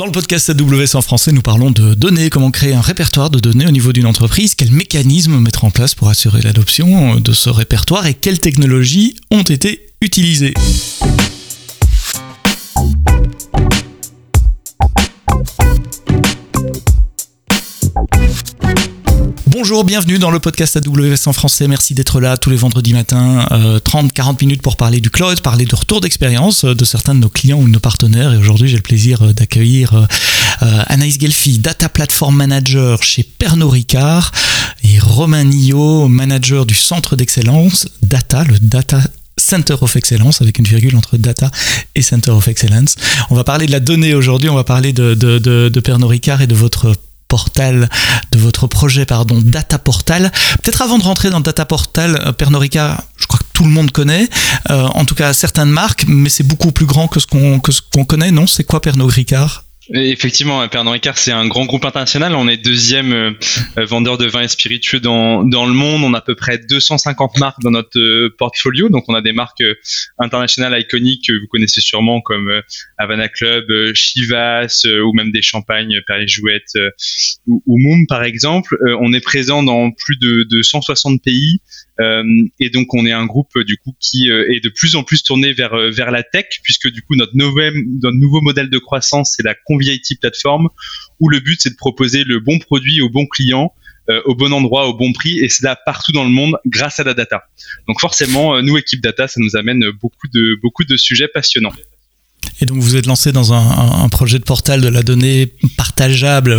[0.00, 3.38] Dans le podcast AWS en français, nous parlons de données, comment créer un répertoire de
[3.38, 7.50] données au niveau d'une entreprise, quels mécanismes mettre en place pour assurer l'adoption de ce
[7.50, 10.54] répertoire et quelles technologies ont été utilisées.
[19.52, 21.66] Bonjour, bienvenue dans le podcast AWS en français.
[21.66, 25.64] Merci d'être là tous les vendredis matins, 30-40 euh, minutes pour parler du cloud, parler
[25.64, 28.32] de retour d'expérience euh, de certains de nos clients ou de nos partenaires.
[28.32, 30.06] Et aujourd'hui, j'ai le plaisir euh, d'accueillir
[30.60, 34.30] Anaïs Gelfi, Data Platform Manager chez Pernod Ricard,
[34.84, 39.00] et Romain Nio, manager du centre d'excellence Data, le Data
[39.36, 41.50] Center of Excellence, avec une virgule entre data
[41.96, 42.94] et Center of Excellence.
[43.30, 46.46] On va parler de la donnée aujourd'hui, on va parler de, de Pernod Ricard et
[46.46, 46.94] de votre
[47.30, 47.88] portal
[48.32, 50.32] de votre projet, pardon, Data Portal.
[50.62, 53.70] Peut-être avant de rentrer dans Data Portal, euh, Pernod Ricard, je crois que tout le
[53.70, 54.28] monde connaît,
[54.68, 58.32] euh, en tout cas certaines marques, mais c'est beaucoup plus grand que ce qu'on connaît,
[58.32, 58.46] non?
[58.48, 62.36] C'est quoi Pernod Ricard Effectivement, Pernod Ricard, c'est un grand groupe international.
[62.36, 63.32] On est deuxième euh,
[63.76, 66.04] vendeur de vins et spiritueux dans, le monde.
[66.04, 68.88] On a à peu près 250 marques dans notre euh, portfolio.
[68.88, 69.74] Donc, on a des marques euh,
[70.18, 72.62] internationales iconiques que vous connaissez sûrement comme
[72.98, 76.78] Havana Club, Chivas ou même des champagnes Perrier Jouette
[77.46, 78.76] ou, ou par exemple.
[79.00, 81.60] on est présent dans plus de 160 pays.
[82.00, 82.22] Euh,
[82.58, 85.22] et donc on est un groupe du coup qui euh, est de plus en plus
[85.22, 87.60] tourné vers euh, vers la tech puisque du coup notre nouveau
[88.02, 90.68] notre nouveau modèle de croissance c'est la Conviviality Platform
[91.18, 93.74] où le but c'est de proposer le bon produit au bon client
[94.24, 97.04] au bon endroit, au bon prix, et c'est là partout dans le monde grâce à
[97.04, 97.44] la data.
[97.86, 101.70] Donc forcément, nous, équipe data, ça nous amène beaucoup de, beaucoup de sujets passionnants.
[102.60, 106.56] Et donc vous êtes lancé dans un, un, projet de portal de la donnée partageable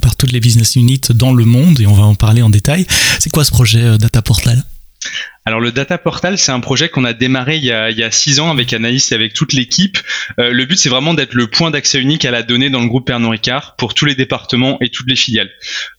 [0.00, 2.86] par toutes les business units dans le monde, et on va en parler en détail.
[3.18, 4.64] C'est quoi ce projet Data Portal?
[5.46, 8.02] Alors le Data Portal, c'est un projet qu'on a démarré il y a, il y
[8.02, 9.98] a six ans avec Anaïs et avec toute l'équipe.
[10.38, 12.88] Euh, le but, c'est vraiment d'être le point d'accès unique à la donnée dans le
[12.88, 15.50] groupe Pernod Ricard pour tous les départements et toutes les filiales.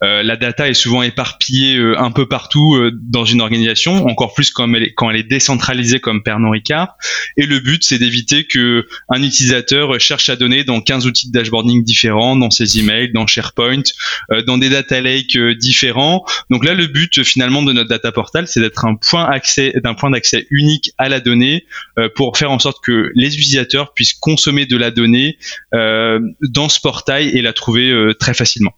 [0.03, 4.33] Euh, la data est souvent éparpillée euh, un peu partout euh, dans une organisation, encore
[4.33, 6.95] plus quand elle, est, quand elle est décentralisée comme Pernod Ricard.
[7.37, 11.33] Et le but, c'est d'éviter que un utilisateur cherche à donner dans 15 outils de
[11.33, 13.83] dashboarding différents, dans ses emails, dans SharePoint,
[14.31, 16.25] euh, dans des data lakes différents.
[16.49, 19.93] Donc là, le but finalement de notre Data Portal, c'est d'être un point accès, d'un
[19.93, 21.65] point d'accès unique à la donnée
[21.99, 25.37] euh, pour faire en sorte que les utilisateurs puissent consommer de la donnée
[25.73, 28.71] euh, dans ce portail et la trouver euh, très facilement.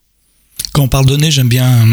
[0.73, 1.85] Quand on parle données, j'aime bien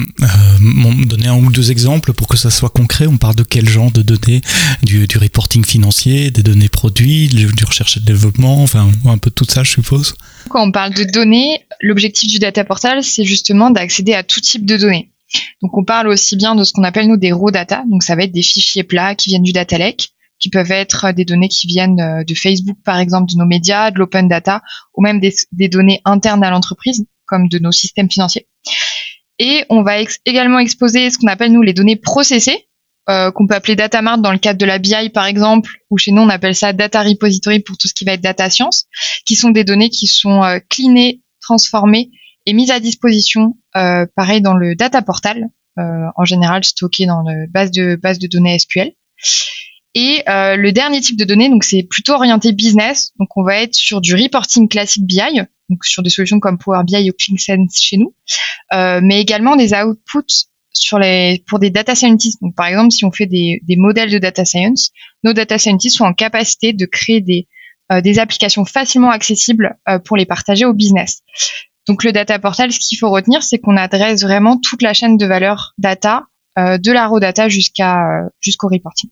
[1.06, 3.06] donner un ou deux exemples pour que ça soit concret.
[3.06, 4.42] On parle de quel genre de données?
[4.82, 9.46] Du, reporting financier, des données produits, du recherche et développement, enfin un peu de tout
[9.48, 10.16] ça, je suppose.
[10.50, 14.66] Quand on parle de données, l'objectif du data portal, c'est justement d'accéder à tout type
[14.66, 15.10] de données.
[15.62, 18.16] Donc on parle aussi bien de ce qu'on appelle nous des raw data, donc ça
[18.16, 21.48] va être des fichiers plats qui viennent du data lake, qui peuvent être des données
[21.48, 24.62] qui viennent euh, de Facebook par exemple, de nos médias, de l'open data,
[24.94, 28.46] ou même des, données internes à l'entreprise, comme de nos systèmes financiers.
[29.38, 29.96] Et on va
[30.26, 32.68] également exposer ce qu'on appelle nous les données processées,
[33.08, 35.98] euh, qu'on peut appeler data mart dans le cadre de la BI par exemple, ou
[35.98, 38.86] chez nous on appelle ça data repository pour tout ce qui va être data science,
[39.26, 42.10] qui sont des données qui sont euh, cleanées, transformées
[42.46, 47.24] est mise à disposition, euh, pareil dans le data portal, euh, en général stocké dans
[47.26, 48.92] une base de base de données SQL.
[49.94, 53.12] Et euh, le dernier type de données, donc c'est plutôt orienté business.
[53.18, 55.20] Donc on va être sur du reporting classique BI,
[55.68, 58.14] donc sur des solutions comme Power BI ou ClickSense chez nous,
[58.72, 62.42] euh, mais également des outputs sur les pour des data scientists.
[62.42, 64.90] Donc par exemple, si on fait des, des modèles de data science,
[65.22, 67.46] nos data scientists sont en capacité de créer des
[67.92, 71.20] euh, des applications facilement accessibles euh, pour les partager au business.
[71.88, 75.16] Donc le data portal, ce qu'il faut retenir, c'est qu'on adresse vraiment toute la chaîne
[75.16, 76.24] de valeur data,
[76.58, 79.10] euh, de la raw data jusqu'à euh, jusqu'au reporting.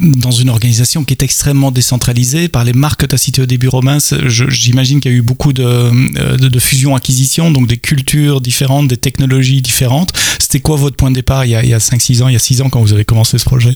[0.00, 3.46] Dans une organisation qui est extrêmement décentralisée, par les marques que tu as citées au
[3.46, 3.98] début, Romain,
[4.28, 8.86] j'imagine qu'il y a eu beaucoup de, euh, de, de fusions-acquisitions, donc des cultures différentes,
[8.86, 10.12] des technologies différentes.
[10.38, 12.34] C'était quoi votre point de départ il y a, il y a 5-6 ans, il
[12.34, 13.74] y a 6 ans quand vous avez commencé ce projet?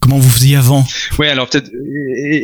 [0.00, 0.84] Comment vous faisiez avant?
[1.18, 1.70] Oui, alors peut-être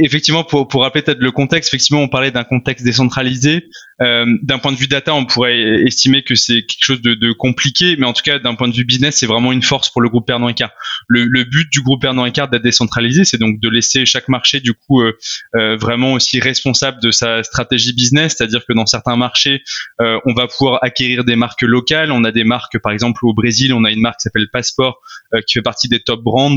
[0.02, 3.64] effectivement pour pour rappeler peut-être le contexte, effectivement on parlait d'un contexte décentralisé.
[4.02, 7.32] Euh, d'un point de vue data, on pourrait estimer que c'est quelque chose de, de,
[7.32, 10.00] compliqué, mais en tout cas d'un point de vue business, c'est vraiment une force pour
[10.00, 10.70] le groupe Pernod Ricard.
[11.08, 14.60] Le, le but du groupe Pernod Ricard d'être décentralisé, c'est donc de laisser chaque marché
[14.60, 15.18] du coup euh,
[15.54, 19.62] euh, vraiment aussi responsable de sa stratégie business, c'est-à-dire que dans certains marchés,
[19.98, 22.10] on va pouvoir acquérir des marques locales.
[22.10, 24.98] On a des marques, par exemple au Brésil, on a une marque qui s'appelle Passport,
[25.46, 26.56] qui fait partie des top brands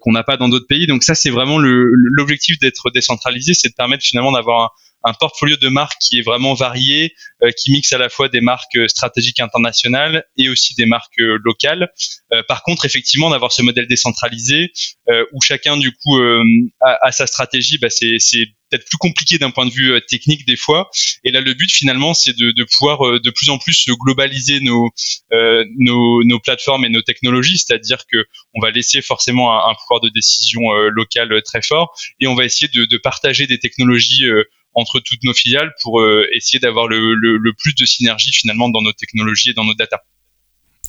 [0.00, 0.86] qu'on n'a pas dans d'autres pays.
[0.86, 4.68] Donc ça, c'est vraiment l'objectif d'être décentralisé, c'est de permettre finalement d'avoir un
[5.18, 7.14] portfolio de marques qui est vraiment varié,
[7.56, 11.88] qui mixe à la fois des marques stratégiques internationales et aussi des marques locales.
[12.46, 14.72] par contre, effectivement, d'avoir ce modèle décentralisé
[15.32, 16.18] où chacun du coup
[16.80, 18.18] a, a, sa stratégie, bah, c'est
[18.70, 20.90] peut-être plus compliqué d'un point de vue euh, technique des fois.
[21.24, 24.60] Et là, le but finalement, c'est de, de, pouvoir euh, de plus en plus globaliser
[24.60, 24.90] nos,
[25.32, 28.24] euh, nos, nos, plateformes et nos technologies, c'est-à-dire que
[28.54, 32.44] on va laisser forcément un, pouvoir de décision euh, local très fort et on va
[32.44, 34.26] essayer de, de partager des technologies
[34.74, 39.50] entre toutes nos filiales pour essayer d'avoir le, plus de synergie finalement dans nos technologies
[39.50, 40.02] et dans nos data.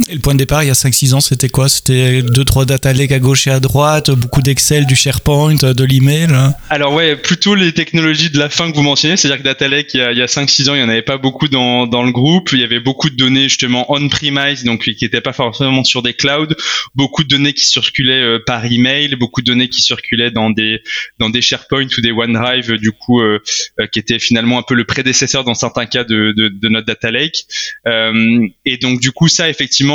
[0.07, 1.67] Et le point de départ, il y a 5-6 ans, c'était quoi?
[1.67, 6.29] C'était 2-3 data lakes à gauche et à droite, beaucoup d'Excel, du SharePoint, de l'email
[6.31, 6.53] hein.
[6.69, 9.93] Alors ouais, plutôt les technologies de la fin que vous mentionnez, c'est-à-dire que data lake,
[9.93, 12.11] il y a, a 5-6 ans, il n'y en avait pas beaucoup dans, dans le
[12.11, 16.01] groupe, il y avait beaucoup de données justement on-premise, donc qui n'étaient pas forcément sur
[16.01, 16.55] des clouds,
[16.95, 20.81] beaucoup de données qui circulaient euh, par email, beaucoup de données qui circulaient dans des,
[21.19, 23.39] dans des SharePoint ou des OneDrive, du coup, euh,
[23.79, 27.11] euh, qui étaient finalement un peu le prédécesseur dans certains cas de, de notre data
[27.11, 27.45] lake.
[27.85, 29.88] et donc du coup, ça, effectivement,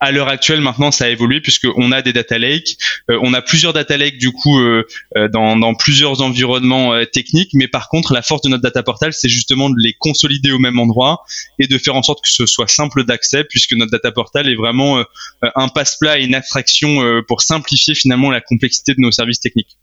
[0.00, 2.76] à l'heure actuelle, maintenant, ça a évolué puisqu'on a des data lakes,
[3.10, 4.86] euh, on a plusieurs data lakes du coup euh,
[5.16, 9.28] euh, dans, plusieurs environnements techniques, mais par contre, la force de notre data portal, c'est
[9.28, 11.24] justement de les consolider au même endroit
[11.58, 14.54] et de faire en sorte que ce soit simple d'accès, puisque notre data portal est
[14.54, 15.02] vraiment
[15.42, 19.78] un passe-plat et une abstraction pour simplifier finalement la complexité de nos services techniques.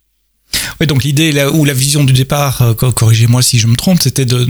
[0.80, 4.26] Oui, donc l'idée ou la vision du départ, euh, corrigez-moi si je me trompe, c'était
[4.26, 4.48] de,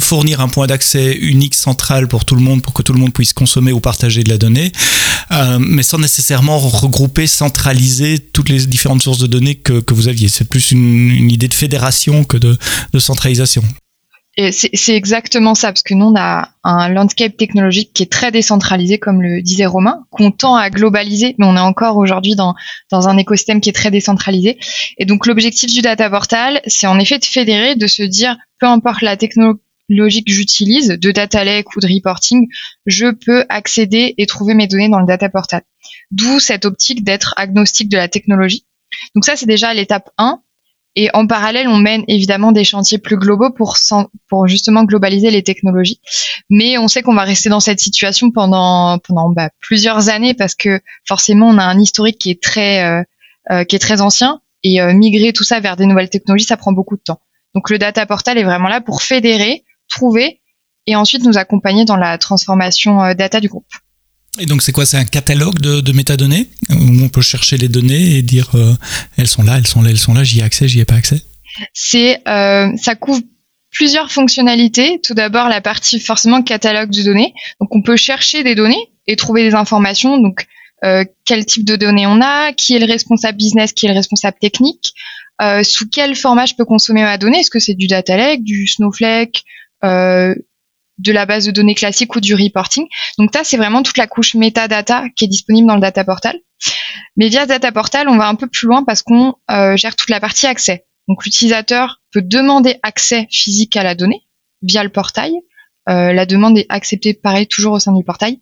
[0.00, 3.12] fournir un point d'accès unique central pour tout le monde, pour que tout le monde
[3.12, 4.72] puisse consommer ou partager de la donnée,
[5.32, 10.28] euh, mais sans nécessairement regrouper, centraliser toutes les différentes sources de données que, vous aviez.
[10.28, 12.56] C'est plus une, une, idée de fédération que de
[12.98, 13.64] centralisation.
[14.52, 18.98] C'est exactement ça, parce que nous, on a un landscape technologique qui est très décentralisé,
[18.98, 22.54] comme le disait Romain, qu'on tend à globaliser, mais on est encore aujourd'hui dans,
[22.92, 24.56] dans un écosystème qui est très décentralisé.
[24.96, 28.66] Et donc, l'objectif du data portal, c'est en effet de fédérer, de se dire, peu
[28.66, 32.46] importe la technologie que j'utilise, de data lake ou de reporting,
[32.86, 35.62] je peux accéder et trouver mes données dans le data portal.
[36.12, 38.64] D'où cette optique d'être agnostique de la technologie.
[39.16, 40.40] Donc ça, c'est déjà l'étape 1.
[41.00, 43.76] Et en parallèle, on mène évidemment des chantiers plus globaux pour,
[44.28, 46.00] pour justement globaliser les technologies.
[46.50, 50.56] Mais on sait qu'on va rester dans cette situation pendant, pendant bah, plusieurs années parce
[50.56, 53.04] que forcément, on a un historique qui est très, euh,
[53.52, 56.56] euh, qui est très ancien et euh, migrer tout ça vers des nouvelles technologies, ça
[56.56, 57.20] prend beaucoup de temps.
[57.54, 60.40] Donc le data portal est vraiment là pour fédérer, trouver
[60.88, 63.66] et ensuite nous accompagner dans la transformation data du groupe.
[64.38, 64.86] Et donc c'est quoi?
[64.86, 66.48] C'est un catalogue de, métadonnées?
[66.70, 68.74] Où on peut chercher les données et dire euh,
[69.16, 70.94] elles sont là, elles sont là, elles sont là, j'y ai accès, j'y ai pas
[70.94, 71.20] accès?
[71.72, 73.22] C'est euh, ça couvre
[73.72, 75.00] plusieurs fonctionnalités.
[75.02, 77.34] Tout d'abord la partie forcément catalogue de données.
[77.60, 80.18] Donc on peut chercher des données et trouver des informations.
[80.18, 80.46] Donc
[80.84, 83.96] euh, quel type de données on a, qui est le responsable business, qui est le
[83.96, 84.92] responsable technique,
[85.62, 87.40] sous quel format je peux consommer ma donnée?
[87.40, 89.42] Est-ce que c'est du data lake, du Snowflake,
[90.98, 92.86] de la base de données classique ou du reporting.
[93.18, 96.38] Donc ça, c'est vraiment toute la couche metadata qui est disponible dans le data portal.
[97.16, 100.10] Mais via data portal, on va un peu plus loin parce qu'on euh, gère toute
[100.10, 100.86] la partie accès.
[101.06, 104.22] Donc l'utilisateur peut demander accès physique à la donnée
[104.62, 105.32] via le portail.
[105.88, 108.40] Euh, la demande est acceptée pareil toujours au sein du portail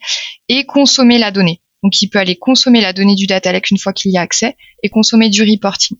[0.49, 1.61] et consommer la donnée.
[1.83, 4.23] Donc il peut aller consommer la donnée du data lake une fois qu'il y a
[4.23, 5.97] accès et consommer du reporting.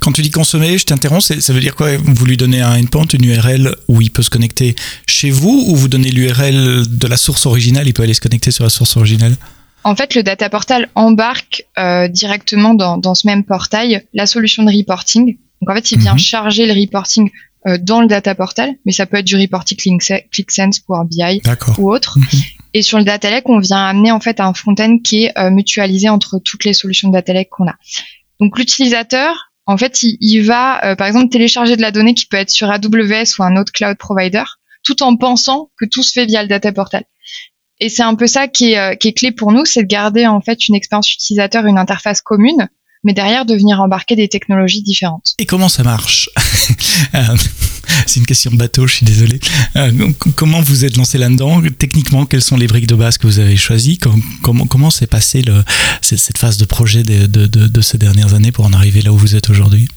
[0.00, 1.96] Quand tu dis consommer, je t'interromps, ça veut dire quoi?
[1.96, 4.74] Vous lui donnez un endpoint, une URL où il peut se connecter
[5.06, 8.50] chez vous ou vous donnez l'URL de la source originale, il peut aller se connecter
[8.50, 9.36] sur la source originale?
[9.82, 14.76] En fait, le data portal embarque euh, directement dans, ce même portail la solution de
[14.76, 15.38] reporting.
[15.60, 16.18] Donc en fait, il vient mhm.
[16.18, 17.30] charger le reporting
[17.66, 19.98] euh, dans le data portal, mais ça peut être du reporting
[20.30, 21.40] ClickSense pour BI
[21.78, 22.18] ou autre.
[22.18, 22.26] Mhm.
[22.72, 25.50] Et sur le data lake, on vient amener en fait un front-end qui est euh,
[25.50, 27.74] mutualisé entre toutes les solutions de data lake qu'on a.
[28.38, 32.36] Donc l'utilisateur en fait, il, va, euh, par exemple, télécharger de la donnée qui peut
[32.36, 34.42] être sur AWS ou un autre cloud provider,
[34.82, 37.04] tout en pensant que tout se fait via le data portal.
[37.78, 39.88] Et c'est un peu ça qui est, euh, qui est clé pour nous, c'est de
[39.88, 42.68] garder en fait une expérience utilisateur, une interface commune,
[43.04, 45.34] mais derrière de venir embarquer des technologies différentes.
[45.38, 46.28] Et comment ça marche?
[47.14, 47.36] Euh,
[48.06, 49.40] C'est une question de bateau, je suis désolé.
[49.76, 51.62] Euh, comment vous êtes lancé là-dedans?
[51.78, 53.98] Techniquement, quelles sont les briques de base que vous avez choisies?
[53.98, 55.44] Comment comment s'est passée
[56.02, 59.50] cette phase de projet de ces dernières années pour en arriver là où vous êtes
[59.50, 59.88] aujourd'hui?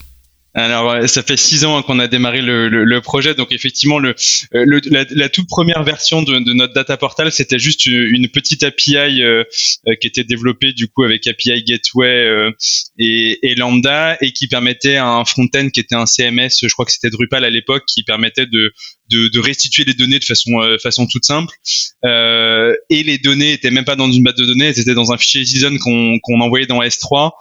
[0.56, 4.10] Alors, ça fait six ans qu'on a démarré le, le, le, projet, donc effectivement, le,
[4.54, 8.28] euh, le la, la, toute première version de, de notre data portal, c'était juste une
[8.28, 9.44] petite API euh,
[9.88, 12.52] euh, qui était développée du coup avec API Gateway
[13.00, 16.92] et, et, Lambda et qui permettait un front-end qui était un CMS, je crois que
[16.92, 18.72] c'était Drupal à l'époque, qui permettait de,
[19.10, 21.56] de, de, restituer les données de façon, façon toute simple.
[22.04, 25.18] et les données étaient même pas dans une base de données, elles étaient dans un
[25.18, 27.32] fichier JSON qu'on qu'on envoyait dans S3,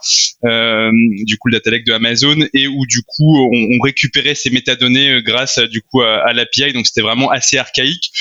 [1.25, 5.21] du coup le data lake de Amazon, et où du coup on, récupérait ces métadonnées
[5.21, 6.73] grâce du coup à, l'API.
[6.73, 8.11] Donc c'était vraiment assez archaïque.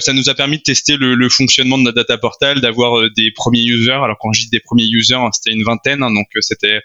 [0.00, 3.62] ça nous a permis de tester le, fonctionnement de notre data portal, d'avoir des premiers
[3.62, 3.92] users.
[3.92, 6.80] Alors quand je dis des premiers users, hein, c'était une vingtaine, hein, donc c'était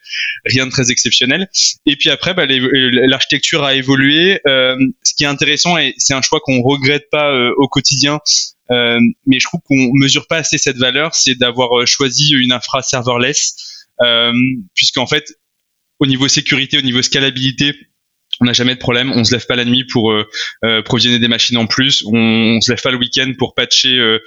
[0.45, 1.47] rien de très exceptionnel.
[1.85, 4.39] Et puis après, bah, l'architecture a évolué.
[4.45, 8.19] ce qui est intéressant et c'est un choix qu'on regrette pas au quotidien,
[8.71, 12.51] euh, mais je trouve qu'on mesure pas assez cette valeur, c'est d'avoir euh, choisi une
[12.51, 14.33] infra serverless, euh,
[14.73, 15.33] puisqu'en fait,
[15.99, 17.75] au niveau sécurité, au niveau scalabilité,
[18.39, 19.11] on n'a jamais de problème.
[19.11, 20.23] On se lève pas la nuit pour euh,
[20.63, 22.03] euh, provisionner des machines en plus.
[22.05, 24.19] On, on se lève pas le week-end pour patcher euh,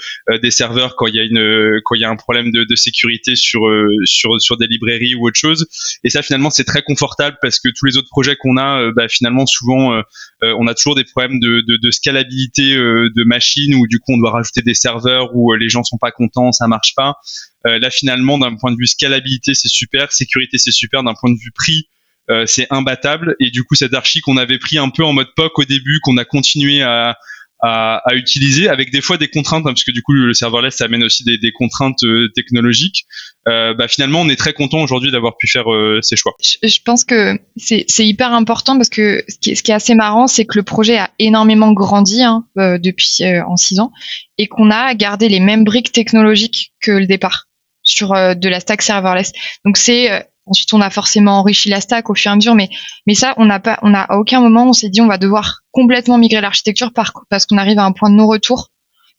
[0.43, 3.37] des serveurs quand il y a une quand il y a un problème de, sécurité
[3.37, 3.61] sur
[4.05, 5.67] sur sur des librairies ou autre chose.
[6.03, 9.09] Et ça finalement c'est très confortable parce que tous les autres projets qu'on a, bah,
[9.09, 10.03] finalement souvent
[10.43, 14.63] on a toujours des problèmes de scalabilité de machines où du coup on doit rajouter
[14.63, 17.17] des serveurs où les gens sont pas contents, ça marche pas.
[17.65, 21.39] Là finalement d'un point de vue scalabilité c'est super, sécurité c'est super, d'un point de
[21.39, 21.89] vue prix
[22.31, 23.35] euh, c'est imbattable.
[23.41, 25.99] Et du coup, cette archi qu'on avait pris un peu en mode POC au début,
[26.01, 27.17] qu'on a continué à,
[27.63, 30.87] à, utiliser avec des fois des contraintes hein, parce que du coup le serverless ça
[30.87, 33.05] amène aussi des, des contraintes euh, technologiques.
[33.49, 35.67] Euh, bah, finalement on est très content aujourd'hui d'avoir pu faire
[36.01, 36.33] ces choix.
[36.63, 40.27] Je, pense que c'est hyper important parce que ce qui, ce qui est assez marrant
[40.27, 43.93] c'est que le projet a énormément grandi hein, depuis en six ans
[44.39, 47.50] et qu'on a gardé les mêmes briques technologiques que le départ
[47.91, 49.33] sur de la stack serverless
[49.65, 52.71] donc c'est Ensuite, on a forcément enrichi la stack au fur et à mesure, mais,
[53.07, 55.17] mais ça, on n'a pas, on a à aucun moment on s'est dit on va
[55.17, 58.71] devoir complètement migrer l'architecture parce qu'on arrive à un point de non-retour,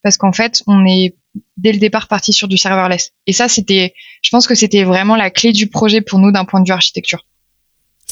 [0.03, 1.15] parce qu'en fait, on est
[1.55, 3.11] dès le départ parti sur du serverless.
[3.27, 6.43] Et ça, c'était, je pense que c'était vraiment la clé du projet pour nous d'un
[6.43, 7.23] point de vue architecture.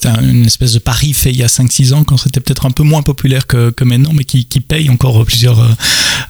[0.01, 2.71] C'était une espèce de pari fait il y a 5-6 ans quand c'était peut-être un
[2.71, 5.67] peu moins populaire que, maintenant, mais qui, paye encore plusieurs, euh,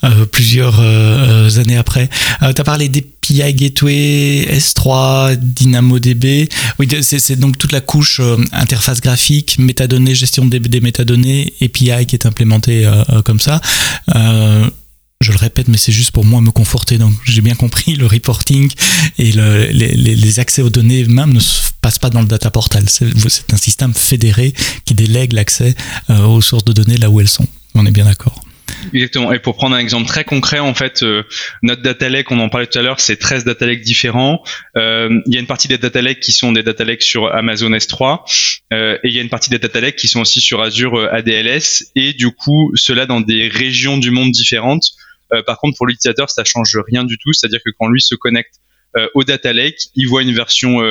[0.06, 2.10] euh plusieurs euh, années après.
[2.42, 6.50] Euh, tu as parlé des PI Gateway, S3, DynamoDB.
[6.80, 12.08] Oui, c'est donc toute la couche euh, interface graphique, métadonnées, gestion des, des métadonnées, API
[12.08, 12.90] qui est implémentée
[13.24, 13.62] comme ça
[15.22, 16.98] je le répète, mais c'est juste pour moi me conforter.
[16.98, 18.72] Donc, j'ai bien compris, le reporting
[19.18, 22.86] et le, les, accès aux données même ne se passent pas dans le data portal.
[22.88, 24.54] C'est un système fédéré
[24.86, 25.76] qui délègue l'accès
[26.10, 27.48] euh, aux sources de données là où elles sont.
[27.76, 28.42] On est bien d'accord.
[28.94, 29.32] Exactement.
[29.32, 31.24] Et pour prendre un exemple très concret, en fait, euh,
[31.62, 34.42] notre data lake, on en parlait tout à l'heure, c'est 13 data lakes différents.
[34.78, 37.34] Euh, il y a une partie des data lakes qui sont des data lakes sur
[37.34, 38.20] Amazon S3,
[38.74, 41.10] euh, et il y a une partie des data lakes qui sont aussi sur Azure
[41.12, 44.92] ADLS, et du coup, cela dans des régions du monde différentes.
[45.34, 47.34] Euh, par contre, pour l'utilisateur, ça change rien du tout.
[47.34, 48.56] C'est-à-dire que quand lui se connecte
[49.14, 50.82] au data lake, il voit une version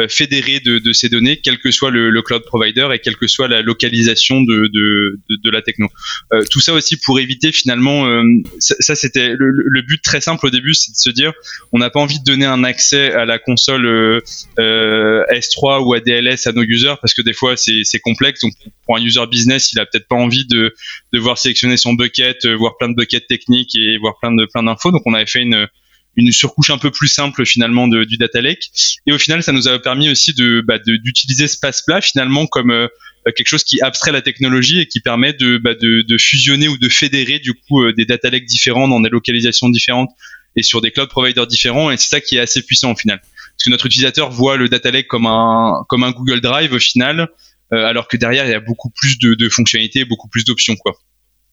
[0.00, 3.14] euh, fédérée de, de, ces données, quel que soit le, le, cloud provider et quelle
[3.14, 5.86] que soit la localisation de, de, de la techno.
[6.32, 8.04] Euh, tout ça aussi pour éviter finalement,
[8.58, 11.32] ça, ça c'était le, le, but très simple au début, c'est de se dire,
[11.70, 14.20] on n'a pas envie de donner un accès à la console
[14.58, 18.40] S3 ou à DLS à nos users parce que des fois c'est complexe.
[18.40, 18.52] Donc
[18.86, 20.74] pour un user business, il a peut-être pas envie de
[21.12, 24.90] devoir sélectionner son bucket, voir plein de buckets techniques et voir plein de plein d'infos.
[24.90, 25.68] Donc on avait fait une
[26.16, 28.70] une surcouche un peu plus simple finalement de, du data lake.
[29.06, 32.46] Et au final, ça nous a permis aussi de bah, d'utiliser ce passe plat finalement
[32.46, 32.88] comme euh,
[33.36, 36.78] quelque chose qui abstrait la technologie et qui permet de, bah, de, de fusionner ou
[36.78, 40.10] de fédérer du coup euh, des data lakes différents dans des localisations différentes
[40.56, 41.90] et sur des cloud providers différents.
[41.90, 44.68] Et c'est ça qui est assez puissant au final, parce que notre utilisateur voit le
[44.68, 47.28] data lake comme un comme un Google Drive au final,
[47.72, 50.76] euh, alors que derrière il y a beaucoup plus de, de fonctionnalités, beaucoup plus d'options
[50.76, 50.94] quoi.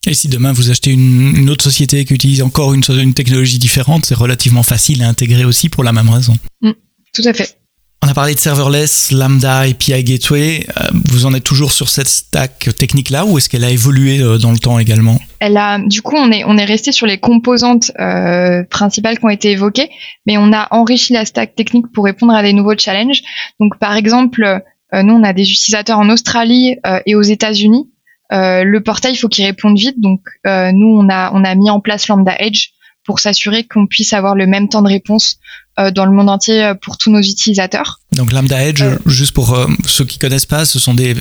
[0.07, 4.05] Et si demain vous achetez une, autre société qui utilise encore une, une technologie différente,
[4.05, 6.35] c'est relativement facile à intégrer aussi pour la même raison.
[6.61, 6.71] Mm,
[7.13, 7.57] tout à fait.
[8.03, 10.65] On a parlé de serverless, Lambda, API Gateway.
[10.75, 14.39] Euh, vous en êtes toujours sur cette stack technique-là ou est-ce qu'elle a évolué euh,
[14.39, 15.19] dans le temps également?
[15.39, 19.25] Elle a, du coup, on est on est resté sur les composantes euh, principales qui
[19.25, 19.91] ont été évoquées,
[20.25, 23.21] mais on a enrichi la stack technique pour répondre à des nouveaux challenges.
[23.59, 24.61] Donc, par exemple,
[24.93, 27.90] nous on a des utilisateurs en Australie et aux États-Unis euh,
[28.31, 29.99] le portail, il faut qu'il réponde vite.
[29.99, 32.69] Donc, euh, nous, on a, on a mis en place Lambda Edge
[33.05, 35.37] pour s'assurer qu'on puisse avoir le même temps de réponse
[35.79, 37.99] euh, dans le monde entier pour tous nos utilisateurs.
[38.11, 41.15] Donc Lambda Edge, juste pour ceux qui connaissent pas, ce sont des,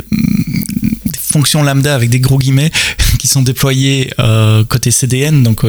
[1.17, 2.73] fonctions lambda avec des gros guillemets
[3.19, 4.11] qui sont déployées
[4.69, 5.64] côté CDN, donc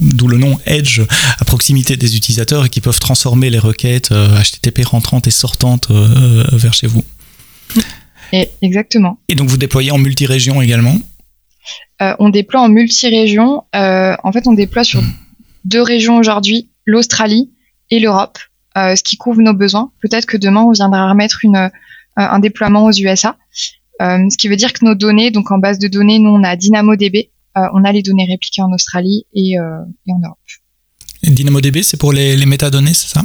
[0.00, 1.00] d'où le nom Edge
[1.38, 6.74] à proximité des utilisateurs et qui peuvent transformer les requêtes HTTP rentrantes et sortantes vers
[6.74, 7.04] chez vous
[8.62, 9.18] exactement.
[9.28, 10.96] Et donc vous déployez en multi-région également
[12.02, 13.64] euh, On déploie en multi-région.
[13.74, 15.12] Euh, en fait, on déploie sur hmm.
[15.64, 17.50] deux régions aujourd'hui, l'Australie
[17.90, 18.38] et l'Europe,
[18.76, 19.92] euh, ce qui couvre nos besoins.
[20.00, 21.70] Peut-être que demain, on viendra remettre une,
[22.16, 23.36] un déploiement aux USA.
[24.00, 26.56] ce qui veut dire que nos données, donc en base de données, nous, on a
[26.56, 30.38] DynamoDB, on a les données répliquées en Australie et, et en Europe.
[31.22, 33.24] Et DynamoDB, c'est pour les, les métadonnées, c'est ça?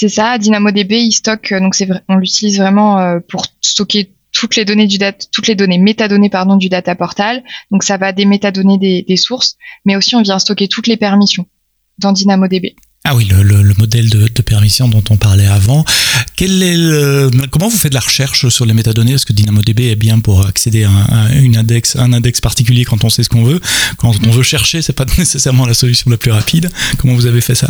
[0.00, 4.56] C'est ça, DynamoDB, il stocke, euh, donc c'est on l'utilise vraiment euh, pour stocker toutes
[4.56, 7.44] les données du data, toutes les données métadonnées pardon du data portal.
[7.70, 11.46] Donc ça va des métadonnées des, sources, mais aussi on vient stocker toutes les permissions
[11.98, 12.76] dans DynamoDB.
[13.04, 15.84] Ah oui, le, le, le modèle de, de, permission dont on parlait avant.
[16.34, 19.12] Quel est le, comment vous faites de la recherche sur les métadonnées?
[19.12, 23.10] Est-ce que DynamoDB est bien pour accéder à, un, index, un index particulier quand on
[23.10, 23.60] sait ce qu'on veut?
[23.98, 26.70] Quand on veut chercher, c'est pas nécessairement la solution la plus rapide.
[26.96, 27.68] Comment vous avez fait ça?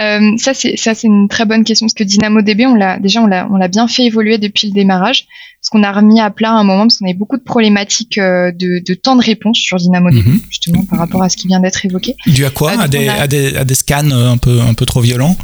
[0.00, 3.22] Euh, ça c'est ça c'est une très bonne question parce que DynamoDB on l'a déjà
[3.22, 5.26] on l'a on l'a bien fait évoluer depuis le démarrage
[5.60, 8.18] parce qu'on a remis à plat à un moment parce qu'on avait beaucoup de problématiques
[8.18, 10.40] euh, de, de, temps de réponse sur DynamoDB mm -hmm.
[10.48, 12.14] justement par rapport à ce qui vient d'être évoqué.
[12.26, 12.72] Dû à quoi?
[12.72, 13.22] Euh, à, des, a...
[13.22, 15.36] à, des, à, des, scans un peu un peu trop violents?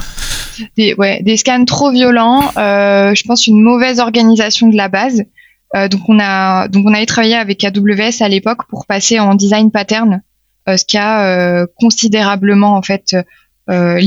[0.79, 2.41] Des ouais des scans trop violents.
[3.19, 5.19] Je pense une mauvaise organisation de la base.
[5.93, 9.71] donc on a donc on avait travaillé avec AWS à l'époque pour passer en design
[9.71, 10.23] pattern,
[10.81, 11.13] ce qui a
[11.85, 13.07] considérablement en fait
[13.71, 14.01] euh,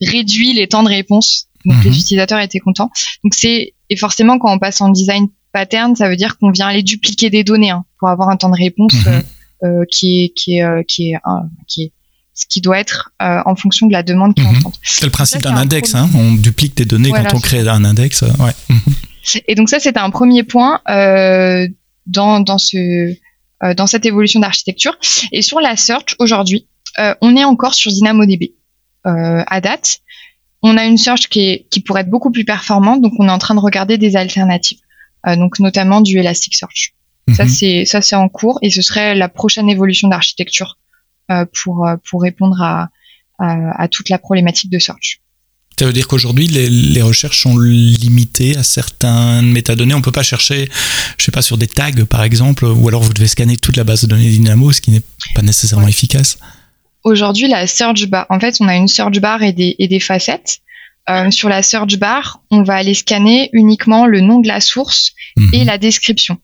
[0.00, 1.48] réduit les temps de réponse.
[1.64, 2.90] Donc les utilisateurs étaient contents.
[3.24, 6.68] Donc c'est et forcément quand on passe en design pattern, ça veut dire qu'on vient
[6.68, 9.22] aller dupliquer des données hein, pour avoir un temps de réponse mm -hmm.
[9.64, 11.92] euh, qui est qui est euh, qui est euh, qui est
[12.36, 14.72] ce qui doit être euh, en fonction de la demande qui est mmh.
[14.82, 16.08] C'est le principe d'un index, hein.
[16.14, 18.22] on duplique des données voilà, quand on crée un index.
[18.22, 18.52] Ouais.
[18.68, 18.76] Mmh.
[19.48, 21.66] Et donc ça, c'était un premier point euh,
[22.06, 24.96] dans, dans, ce, euh, dans cette évolution d'architecture.
[25.32, 26.68] Et sur la search, aujourd'hui,
[27.20, 28.55] on est encore sur DynamoDB euh,
[29.06, 30.00] à date.
[30.62, 33.32] On a une search qui, est, qui pourrait être beaucoup plus performante, donc on est
[33.32, 34.80] en train de regarder des alternatives,
[35.26, 36.92] euh, donc notamment du Elasticsearch.
[37.28, 37.34] -hmm.
[37.34, 40.70] Ça c'est ça c'est en cours et ce serait la prochaine évolution d'architecture
[41.30, 41.76] euh, pour
[42.08, 42.88] pour répondre à,
[43.38, 45.20] à, à toute la problématique de search.
[45.78, 49.92] Ça veut dire qu'aujourd'hui, les, les, recherches sont limitées à certaines métadonnées.
[49.92, 50.70] On peut pas chercher,
[51.18, 53.84] je sais pas, sur des tags, par exemple, ou alors vous devez scanner toute la
[53.84, 55.90] base de données Dynamo, ce qui n'est pas nécessairement ouais.
[55.90, 56.38] efficace
[57.06, 60.00] aujourd'hui la search bar, en fait, on a une search bar et des, et des
[60.00, 60.58] facettes.
[61.08, 65.12] Euh, sur la search bar, on va aller scanner uniquement le nom de la source
[65.36, 65.54] mmh.
[65.54, 66.38] et la description.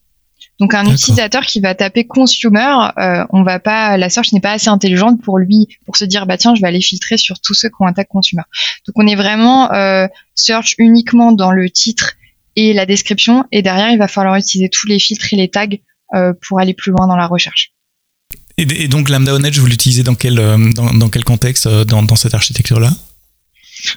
[0.60, 4.52] Donc un utilisateur qui va taper consumer, euh, on va pas, la search n'est pas
[4.52, 7.54] assez intelligente pour lui pour se dire bah tiens je vais aller filtrer sur tous
[7.54, 8.42] ceux qui ont un tag consumer.
[8.86, 12.12] Donc on est vraiment euh, search uniquement dans le titre
[12.54, 15.66] et la description et derrière il va falloir utiliser tous les filtres et les tags
[16.14, 17.72] euh, pour aller plus loin dans la recherche.
[18.58, 22.16] Et, donc Lambda on Edge, vous l'utilisez dans quel, euh, dans, quel contexte euh, dans,
[22.16, 22.90] cette architecture-là?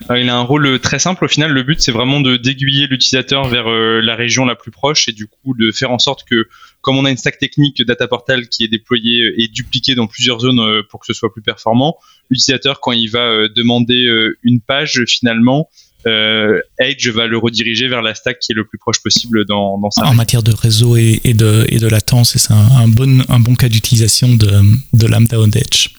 [0.09, 1.25] Euh, il a un rôle très simple.
[1.25, 5.07] Au final, le but, c'est vraiment de d'aiguiller l'utilisateur vers la région la plus proche
[5.07, 6.47] et du coup de faire en sorte que,
[6.81, 10.39] comme on a une stack technique Data Portal qui est déployée et dupliquée dans plusieurs
[10.39, 11.97] zones pour que ce soit plus performant,
[12.31, 14.09] l'utilisateur, quand il va demander
[14.41, 15.69] une page, finalement,
[16.07, 19.77] euh, Edge va le rediriger vers la stack qui est le plus proche possible dans,
[19.77, 22.87] dans sa En matière de réseau et, et, de, et de latence, c'est un, un,
[22.87, 24.51] bon, un bon cas d'utilisation de,
[24.93, 25.89] de Lambda on Edge.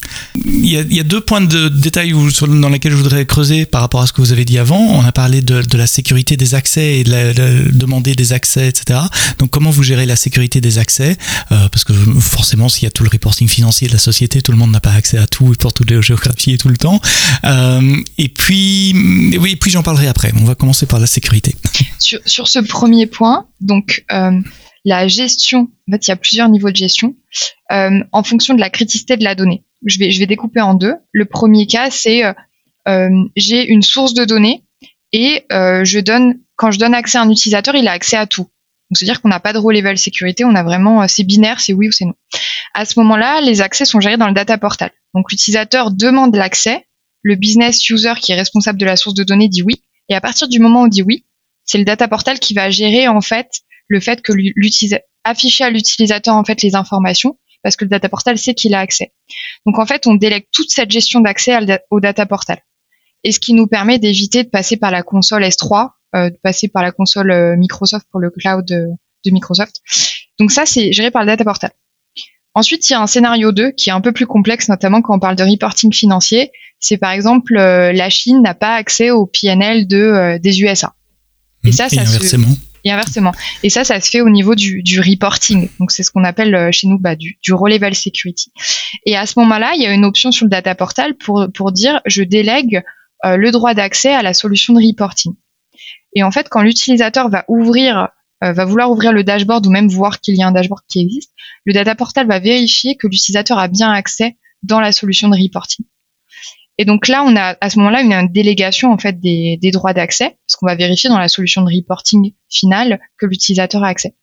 [0.45, 2.97] Il y, a, il y a deux points de détail où, sur, dans lesquels je
[2.97, 4.79] voudrais creuser par rapport à ce que vous avez dit avant.
[4.79, 8.33] On a parlé de, de la sécurité des accès et de la, de demander des
[8.33, 9.01] accès, etc.
[9.39, 11.17] Donc comment vous gérez la sécurité des accès?
[11.53, 14.53] Euh, Parce que forcément, s'il y a tout le reporting financier de la société, tout
[14.53, 16.77] le monde n'a pas accès à tout et pour toutes les géographies et tout le
[16.77, 17.01] temps.
[17.45, 18.95] Euh, et puis,
[19.39, 20.33] oui, puis j'en parle parlerai après.
[20.41, 21.55] On va commencer par la sécurité.
[21.99, 24.39] Sur, ce premier point, donc euh,
[24.85, 27.15] la gestion, en fait, il y a plusieurs niveaux de gestion
[27.73, 29.65] euh, en fonction de la criticité de la donnée.
[29.87, 30.95] Je vais, je vais découper en deux.
[31.13, 34.65] Le premier cas, c'est euh, j'ai une source de données
[35.13, 38.49] et je donne, quand je donne accès à un utilisateur, il a accès à tout.
[38.93, 41.89] C'est-à-dire qu'on n'a pas de row level sécurité, on a vraiment, c'est binaire, c'est oui
[41.89, 42.15] ou c'est non.
[42.75, 44.91] À ce moment-là, les accès sont gérés dans le data portal.
[45.15, 46.87] Donc, l'utilisateur demande l'accès,
[47.23, 50.21] le business user qui est responsable de la source de données dit oui, et à
[50.21, 51.25] partir du moment où on dit oui,
[51.65, 53.49] c'est le data portal qui va gérer en fait
[53.89, 54.33] le fait que
[55.25, 58.79] afficher à l'utilisateur en fait les informations parce que le data portal sait qu'il a
[58.79, 59.13] accès.
[59.67, 61.59] Donc en fait, on délègue toute cette gestion d'accès
[61.91, 62.61] au data portal.
[63.25, 66.69] Et ce qui nous permet d'éviter de passer par la console S3, euh, de passer
[66.69, 68.87] par la console euh, Microsoft pour le cloud de,
[69.25, 69.81] de Microsoft.
[70.39, 71.73] Donc ça, c'est géré par le data portal.
[72.55, 75.17] Ensuite, il y a un scénario 2 qui est un peu plus complexe, notamment quand
[75.17, 76.53] on parle de reporting financier.
[76.87, 80.95] C'est par exemple, euh, la Chine n'a pas accès au PNL de, euh, des USA.
[81.65, 82.49] Et ça, et ça inversement.
[82.49, 82.59] Se...
[82.85, 83.33] Et inversement.
[83.65, 85.69] Et ça, ça se fait au niveau du, du reporting.
[85.81, 88.53] Donc, c'est ce qu'on appelle euh, chez nous bah, du, du row level security.
[89.05, 91.73] Et à ce moment-là, il y a une option sur le data portal pour, pour
[91.73, 92.85] dire je délègue
[93.25, 95.33] euh, le droit d'accès à la solution de reporting.
[96.15, 98.11] Et en fait, quand l'utilisateur va ouvrir
[98.45, 101.01] euh, va vouloir ouvrir le dashboard ou même voir qu'il y a un dashboard qui
[101.01, 101.33] existe,
[101.65, 105.87] le data portal va vérifier que l'utilisateur a bien accès dans la solution de reporting.
[106.79, 109.95] Et donc là, on a à ce moment-là une, délégation en fait des, des droits
[109.95, 114.15] d'accès, parce qu'on va vérifier dans la solution de reporting finale que l'utilisateur a accès.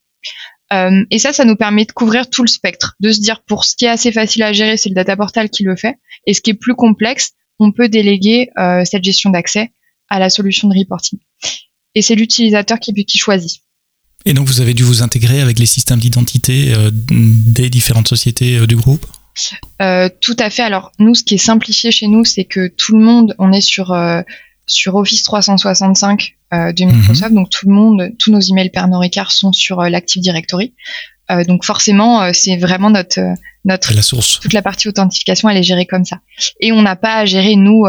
[0.71, 3.65] Euh, et ça, ça nous permet de couvrir tout le spectre, de se dire pour
[3.65, 6.33] ce qui est assez facile à gérer, c'est le data portal qui le fait, et
[6.33, 9.71] ce qui est plus complexe, on peut déléguer euh, cette gestion d'accès
[10.09, 11.19] à la solution de reporting.
[11.95, 13.61] Et c'est l'utilisateur qui, qui choisit.
[14.25, 16.73] Et donc vous avez dû vous intégrer avec les systèmes d'identité
[17.11, 19.05] des différentes sociétés du groupe?
[20.21, 20.63] Tout à fait.
[20.63, 23.61] Alors nous, ce qui est simplifié chez nous, c'est que tout le monde, on est
[23.61, 23.95] sur
[24.65, 27.35] sur Office 365 de Microsoft, mhm.
[27.35, 30.73] donc tout le monde, tous nos emails Pernod Ricard sont sur l'Active Directory.
[31.47, 33.19] donc forcément, c'est vraiment notre
[33.65, 34.39] notre la source.
[34.39, 36.19] toute la partie authentification, elle est gérée comme ça.
[36.59, 37.85] Et on n'a pas à gérer nous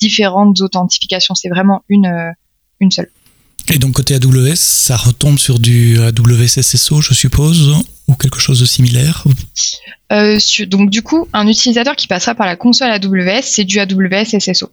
[0.00, 1.34] différentes authentifications.
[1.34, 2.30] C'est vraiment une, euh,
[2.80, 3.10] une seule.
[3.68, 7.74] Et donc côté AWS, ça retombe sur du AWS SSO, je suppose,
[8.06, 9.24] ou quelque chose de similaire?
[10.12, 14.38] Euh, Donc du coup, un utilisateur qui passera par la console AWS, c'est du AWS
[14.38, 14.70] SSO.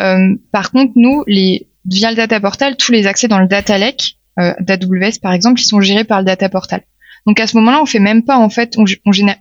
[0.00, 3.78] Euh, par contre, nous, les, via le data portal, tous les accès dans le data
[3.78, 6.82] lake d'AWS, par exemple, ils sont gérés par le data portal.
[7.26, 8.84] Donc à ce moment-là, on fait même pas en fait, on,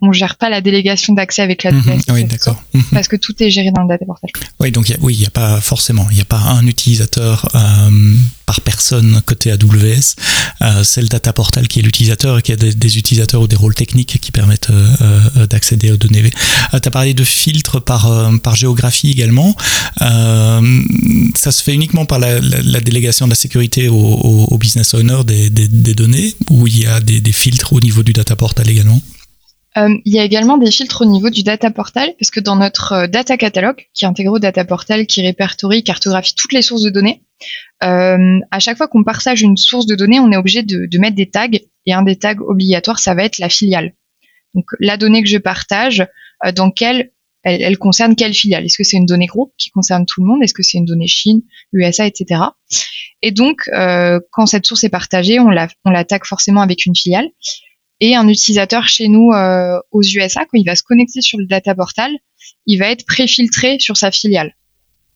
[0.01, 1.99] on, gère pas la délégation d'accès avec la mhm.
[2.09, 2.61] oui, d'accord.
[2.73, 2.83] Mhm.
[2.93, 4.29] Parce que tout est géré dans le data portal.
[4.59, 7.89] Oui, donc oui, il n'y a pas forcément, il n'y a pas un utilisateur euh,
[8.45, 10.15] par personne côté AWS.
[10.61, 13.55] Euh, c'est le data portal qui est l'utilisateur et qui a des, utilisateurs ou des
[13.55, 14.87] rôles techniques qui permettent euh,
[15.37, 16.29] euh, d'accéder aux données.
[16.29, 19.55] tu as parlé de filtres par, par géographie également.
[19.99, 22.39] ça se fait uniquement par la,
[22.81, 27.21] délégation de la sécurité au, business owner des, des, données ou il y a des,
[27.21, 27.33] des
[27.73, 28.99] au niveau du data portal également
[29.75, 32.55] euh, il y a également des filtres au niveau du data portal, parce que dans
[32.55, 36.61] notre euh, data catalogue, qui est intégré au data portal, qui répertorie, cartographie toutes les
[36.61, 37.23] sources de données,
[37.83, 41.15] euh, à chaque fois qu'on partage une source de données, on est obligé de, mettre
[41.15, 41.47] des tags,
[41.87, 43.93] et un des tags obligatoires, ça va être la filiale.
[44.53, 46.05] Donc la donnée que je partage,
[46.55, 47.09] dans quelle
[47.43, 48.65] elle, elle, concerne quelle filiale?
[48.65, 50.43] Est-ce que c'est une donnée groupe qui concerne tout le monde?
[50.43, 51.41] Est-ce que c'est une donnée Chine,
[51.73, 52.41] USA, etc.
[53.21, 56.85] Et donc, euh, quand cette source est partagée, on la, on la tag forcément avec
[56.85, 57.29] une filiale.
[57.99, 61.45] Et un utilisateur chez nous euh, aux USA, quand il va se connecter sur le
[61.45, 62.11] data portal,
[62.65, 64.55] il va être préfiltré sur sa filiale.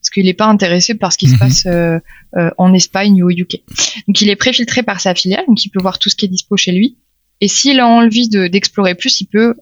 [0.00, 1.38] Parce qu'il n'est pas intéressé par ce qui se mhm.
[1.38, 1.98] passe euh,
[2.36, 3.62] euh, en Espagne ou au UK.
[4.06, 6.28] Donc il est préfiltré par sa filiale, donc il peut voir tout ce qui est
[6.28, 6.96] dispo chez lui.
[7.40, 9.54] Et s'il a envie d'explorer plus, il peut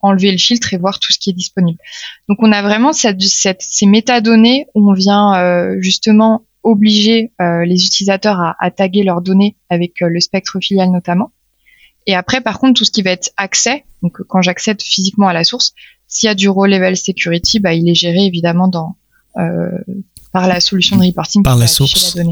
[0.00, 1.78] enlever le filtre et voir tout ce qui est disponible.
[2.28, 8.40] Donc on a vraiment cette, cette, ces métadonnées où on vient justement obliger les utilisateurs
[8.40, 11.32] à, à, taguer leurs données avec le spectre filial notamment.
[12.06, 15.32] Et après, par contre, tout ce qui va être accès, donc quand j'accède physiquement à
[15.32, 15.72] la source,
[16.06, 18.96] s'il y a du row level security, bah, il est géré évidemment dans,
[19.38, 19.70] euh,
[20.32, 22.14] par la solution de reporting par la source.
[22.16, 22.24] La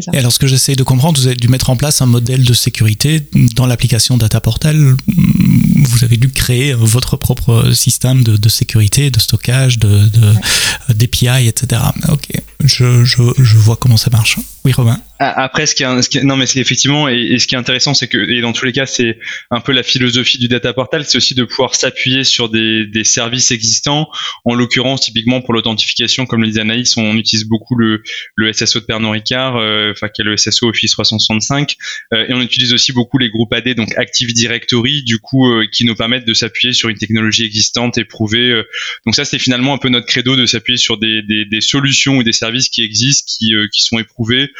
[0.00, 0.10] Ça.
[0.14, 2.44] Et alors, ce que j'essaie de comprendre, vous avez dû mettre en place un modèle
[2.44, 3.26] de sécurité
[3.56, 4.96] dans l'application Data Portal.
[5.06, 10.94] Vous avez dû créer votre propre système de, de sécurité, de stockage, de, ouais.
[10.94, 11.82] d'API, etc.
[12.08, 12.28] Ok,
[12.64, 14.38] je, je, je vois comment ça marche.
[14.64, 14.98] Oui, Robin?
[15.22, 18.18] Après, ce qui, est, ce qui c'est effectivement, et, ce qui est intéressant, c'est que,
[18.18, 19.18] et dans tous les cas, c'est
[19.50, 23.04] un peu la philosophie du data portal, c'est aussi de pouvoir s'appuyer sur des, des,
[23.04, 24.08] services existants.
[24.44, 28.02] En l'occurrence, typiquement pour l'authentification, comme le disait Anaïs, on utilise beaucoup le,
[28.36, 31.76] le SSO de Pernod Ricard, euh, enfin qui est le SSO Office 365,
[32.12, 35.66] euh, et on utilise aussi beaucoup les groupes AD, donc Active Directory, du coup, euh,
[35.70, 38.62] qui nous permettent de s'appuyer sur une technologie existante et prouver.
[39.06, 42.16] donc ça, c'est finalement un peu notre credo de s'appuyer sur des, des, des, solutions
[42.16, 44.50] ou des services qui existent, qui, qui sont éprouvés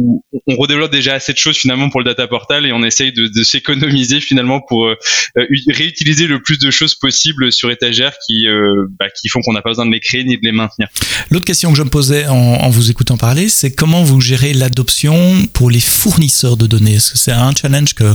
[0.00, 3.12] où on redéveloppe déjà assez de choses finalement pour le data portal et on essaye
[3.12, 4.94] de, s'économiser finalement pour euh,
[5.68, 9.62] réutiliser le plus de choses possibles sur étagère qui, euh, bah, qui font qu'on n'a
[9.62, 10.88] pas besoin de les créer ni de les maintenir.
[11.30, 15.46] L'autre question que je me posais en, vous écoutant parler, c'est comment vous gérez l'adoption
[15.52, 16.98] pour les fournisseurs de données?
[16.98, 18.14] C'est un challenge que,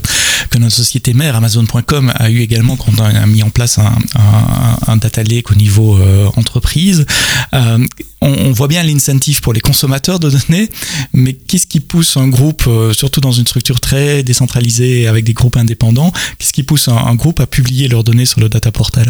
[0.49, 4.97] que notre société mère Amazon.com a eu également quand on a mis en place un,
[4.97, 7.05] data lake au niveau euh, entreprise?
[8.25, 10.69] On, voit bien l'incentive pour les consommateurs de données,
[11.13, 15.33] mais qu'est-ce qui pousse un groupe, euh, surtout dans une structure très décentralisée avec des
[15.33, 19.09] groupes indépendants, qu'est-ce qui pousse un, groupe à publier leurs données sur le data portal?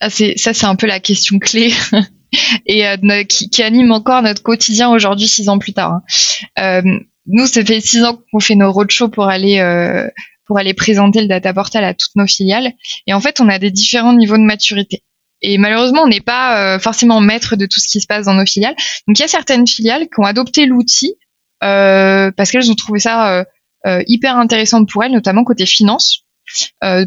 [0.00, 1.72] Ah, Ça, c'est un peu la question clé.
[2.66, 5.92] et euh, qui, anime encore notre quotidien aujourd'hui, six ans plus tard.
[5.92, 6.82] Hein.
[6.82, 11.52] Euh, nous, ça fait six ans qu'on fait nos roadshows pour aller présenter le data
[11.52, 12.72] portal à toutes nos filiales.
[13.06, 15.02] Et en fait, on a des différents niveaux de maturité.
[15.42, 18.34] Et malheureusement, on n'est pas euh, forcément maître de tout ce qui se passe dans
[18.34, 18.74] nos filiales.
[19.06, 21.14] Donc, il y a certaines filiales qui ont adopté l'outil
[21.62, 23.44] euh, parce qu'elles ont trouvé ça
[23.86, 26.24] euh, hyper intéressant pour elles, notamment côté finance,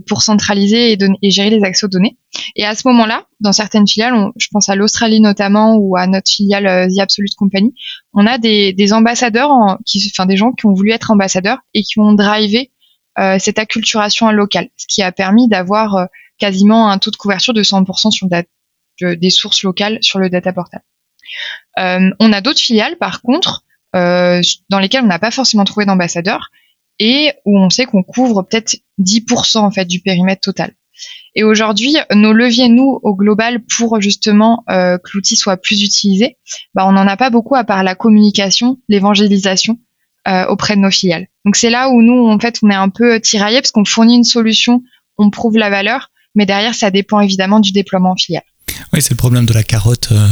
[0.07, 2.17] pour centraliser et, gérer les accès aux données.
[2.55, 6.29] Et à ce moment-là, dans certaines filiales, je pense à l'Australie notamment ou à notre
[6.29, 7.73] filiale The Absolute Company,
[8.13, 11.57] on a des, des ambassadeurs, en, qui, enfin des gens qui ont voulu être ambassadeurs
[11.73, 12.71] et qui ont drivé
[13.19, 16.05] euh, cette acculturation locale, ce qui a permis d'avoir euh,
[16.41, 20.51] quasiment un taux de couverture de 100% sur de, des sources locales sur le data
[20.51, 20.81] portal.
[21.77, 23.63] Euh, on a d'autres filiales, par contre,
[23.95, 26.49] euh, dans lesquelles on n'a pas forcément trouvé d'ambassadeurs
[26.97, 30.73] et où on sait qu'on couvre peut-être 10% en fait du périmètre total.
[31.35, 36.37] Et aujourd'hui, nos leviers, nous, au global, pour justement euh, que l'outil soit plus utilisé,
[36.73, 39.77] bah, on n'en a pas beaucoup à part la communication, l'évangélisation,
[40.49, 41.25] auprès de nos filiales.
[41.45, 44.17] Donc c'est là où nous, en fait, on est un peu tiraillés parce qu'on fournit
[44.17, 44.83] une solution,
[45.17, 48.43] on prouve la valeur, mais derrière, ça dépend évidemment du déploiement filial.
[48.93, 50.09] Oui, c'est le problème de la carotte.
[50.11, 50.27] Euh,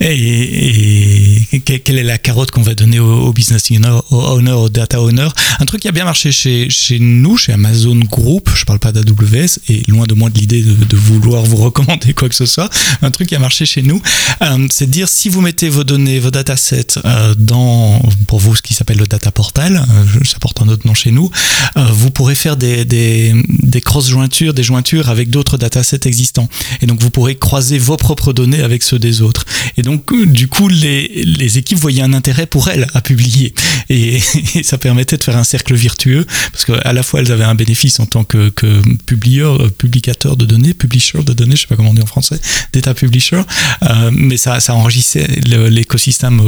[0.00, 3.70] et, quelle est la carotte qu'on va donner au, business
[4.10, 5.28] owner, au data owner?
[5.58, 8.92] Un truc qui a bien marché chez, chez nous, chez Amazon Group, je parle pas
[8.92, 12.70] d'AWS, et loin de moi de l'idée de, vouloir vous recommander quoi que ce soit,
[13.02, 14.00] un truc qui a marché chez nous,
[14.42, 18.54] euh, c'est de dire si vous mettez vos données, vos datasets euh, dans, pour vous,
[18.54, 19.84] ce qui s'appelle le data portal,
[20.24, 21.30] ça porte un autre nom chez nous,
[21.76, 26.48] vous pourrez faire des, des, des cross-jointures, des jointures avec d'autres datasets existants.
[26.80, 29.44] Et donc vous pourrez croiser vos propres données avec ceux des autres.
[29.76, 33.52] Et donc, euh, du coup, les, équipes voyaient un intérêt pour elles à publier.
[33.90, 34.20] Et,
[34.62, 37.98] ça permettait de faire un cercle virtueux, parce qu'à la fois, elles avaient un bénéfice
[38.00, 41.76] en tant que, que publieur, euh, publicateur de données, publisher de données, je sais pas
[41.76, 42.40] comment on dit en français,
[42.72, 43.42] data publisher,
[43.82, 46.40] euh, mais ça, ça enrichissait l'écosystème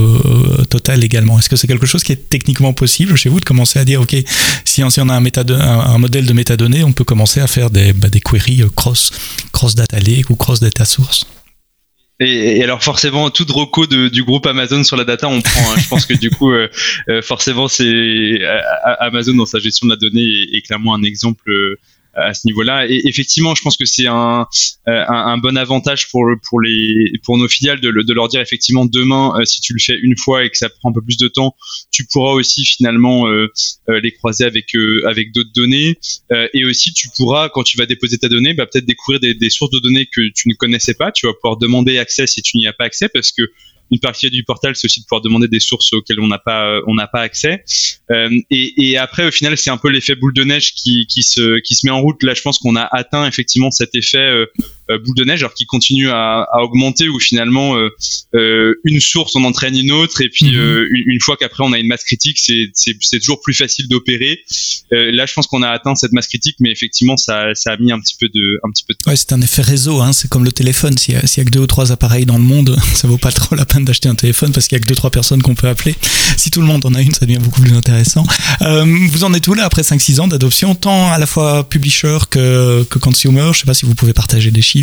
[0.71, 1.39] total également.
[1.39, 4.01] Est-ce que c'est quelque chose qui est techniquement possible chez vous de commencer à dire,
[4.01, 4.17] OK,
[4.65, 8.21] si on, a un, modèle de métadonnées, on peut commencer à faire des, bah, des
[8.21, 9.11] queries cross,
[9.53, 11.27] cross data lake ou cross data source.
[12.21, 15.73] Et, alors forcément, tout reco du groupe Amazon sur la data, on prend.
[15.73, 15.77] Hein.
[15.79, 16.69] Je pense que du coup, euh,
[17.09, 18.61] euh, forcément, c'est euh,
[19.01, 21.51] Amazon dans sa gestion de la donnée est, clairement un exemple
[22.17, 22.87] à ce niveau-là.
[22.89, 24.47] Et effectivement, je pense que c'est un,
[24.89, 28.41] euh, un, un, bon avantage pour pour les pour nos filiales de, de leur dire
[28.41, 31.03] effectivement demain, euh, si tu le fais une fois et que ça prend un peu
[31.03, 31.55] plus de temps,
[31.91, 33.49] tu pourras aussi finalement euh,
[33.89, 34.75] les croiser avec
[35.07, 35.99] avec d'autres données.
[36.53, 39.51] et aussi, tu pourras quand tu vas déposer ta donnée, bah, peut-être découvrir des, des
[39.51, 41.13] sources de données que tu ne connaissais pas.
[41.13, 43.43] Tu vas pouvoir demander accès si tu n'y as pas accès parce que
[43.91, 46.67] une partie du portal, c'est aussi de pouvoir demander des sources auxquelles on n'a pas,
[46.67, 47.65] euh, on n'a pas accès.
[48.11, 51.23] Euh, et, et, après, au final, c'est un peu l'effet boule de neige qui, qui,
[51.23, 52.23] se, qui se met en route.
[52.23, 54.47] Là, je pense qu'on a atteint effectivement cet effet euh,
[54.89, 57.89] boule de neige, alors qui continue à, à augmenter, où finalement euh,
[58.35, 60.87] euh, une source on entraîne une autre, et puis mhm.
[61.07, 62.71] une, fois qu'après on a une masse critique, c'est,
[63.19, 64.41] toujours plus facile d'opérer.
[64.91, 67.93] là, je pense qu'on a atteint cette masse critique, mais effectivement, ça, ça a mis
[67.93, 69.11] un petit peu de, un petit peu de temps.
[69.11, 70.97] Ouais, c'est un effet réseau, hein, c'est comme le téléphone.
[70.99, 73.33] S'il y, y a que deux ou trois appareils dans le monde, ça vaut pas
[73.33, 75.55] trop la peine d'acheter un téléphone parce qu'il y a que deux trois personnes qu'on
[75.55, 75.95] peut appeler.
[76.37, 78.27] Si tout le monde en a une, ça devient beaucoup plus intéressant.
[78.63, 82.19] Euh, vous en êtes où là après 5-6 ans d'adoption, tant à la fois publisher
[82.31, 83.51] que, que consumer?
[83.53, 84.74] Je sais pas si vous pouvez partager des chiffres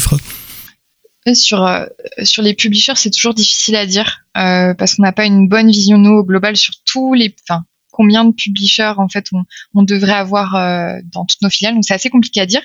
[1.34, 1.86] sur euh,
[2.24, 5.70] sur les publishers, c'est toujours difficile à dire euh, parce qu'on n'a pas une bonne
[5.70, 9.28] vision nous au global sur tous les, enfin combien de publishers en fait
[9.74, 11.76] on, devrait avoir euh, dans toutes nos filiales.
[11.76, 12.64] Donc c'est assez compliqué à dire.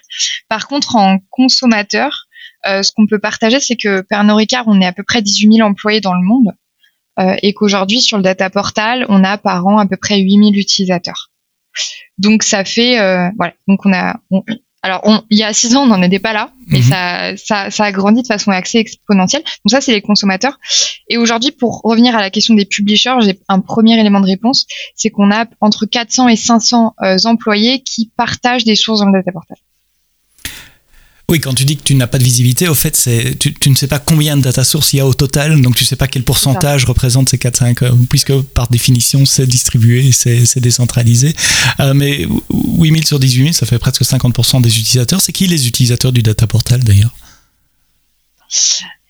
[0.48, 2.26] Par contre, en consommateur,
[2.64, 5.68] ce qu'on peut partager, c'est que Pernod Ricard, on est à peu près 18 000
[5.68, 6.52] employés dans le monde
[7.42, 10.54] et qu'aujourd'hui sur le data portal, on a par an à peu près 8 000
[10.54, 11.30] utilisateurs.
[12.18, 12.96] Donc ça fait
[13.36, 13.54] voilà.
[13.68, 14.18] Donc on a
[14.82, 17.36] alors, il y a six ans, on n'en était pas là, mais mhm.
[17.36, 19.42] ça, ça, a grandi de façon assez exponentielle.
[19.42, 20.60] Donc ça, c'est les consommateurs.
[21.08, 24.66] Et aujourd'hui, pour revenir à la question des publishers, j'ai un premier élément de réponse,
[24.94, 29.12] c'est qu'on a entre 400 et 500 euh, employés qui partagent des sources dans le
[29.12, 29.56] data portal.
[31.28, 33.68] Oui, quand tu dis que tu n'as pas de visibilité, au fait, c'est tu, tu,
[33.68, 35.88] ne sais pas combien de data sources il y a au total, donc tu ne
[35.88, 41.34] sais pas quel pourcentage représente ces 4-5, euh, puisque par définition, c'est distribué, c'est décentralisé.
[41.80, 42.26] Euh, mais
[42.78, 45.20] 8000 sur 18 000, ça fait presque 50% des utilisateurs.
[45.20, 47.14] C'est qui les utilisateurs du data portal d'ailleurs?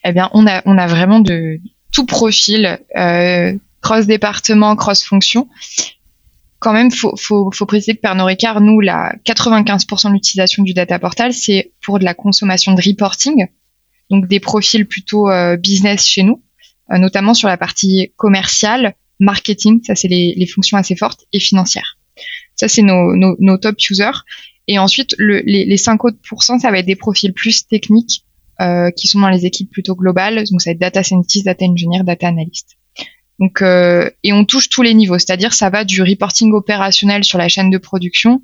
[0.05, 1.61] Eh bien, on a, on a vraiment de
[1.93, 5.49] tout profil, euh, cross-département, cross-fonction
[6.59, 10.75] quand même, faut, faut, faut préciser que Pernod Ricard, nous, la 95% de l'utilisation du
[10.75, 13.47] data portal, c'est pour de la consommation de reporting,
[14.11, 16.43] donc des profils plutôt euh, business chez nous,
[16.91, 21.41] euh, notamment sur la partie commerciale, marketing, ça c'est les, les, fonctions assez fortes, et
[21.41, 21.99] financières.
[22.55, 24.25] Ça c'est nos, nos, nos, top users.
[24.69, 28.25] Et ensuite, le, les, les 5 autres pourcents, ça va être des profils plus techniques
[28.61, 31.65] euh, qui sont dans les équipes plutôt globales, donc ça va être data scientist, data
[31.67, 32.77] engineer, data analyst.
[33.39, 37.39] Donc, euh, et on touche tous les niveaux, c'est-à-dire ça va du reporting opérationnel sur
[37.39, 38.43] la chaîne de production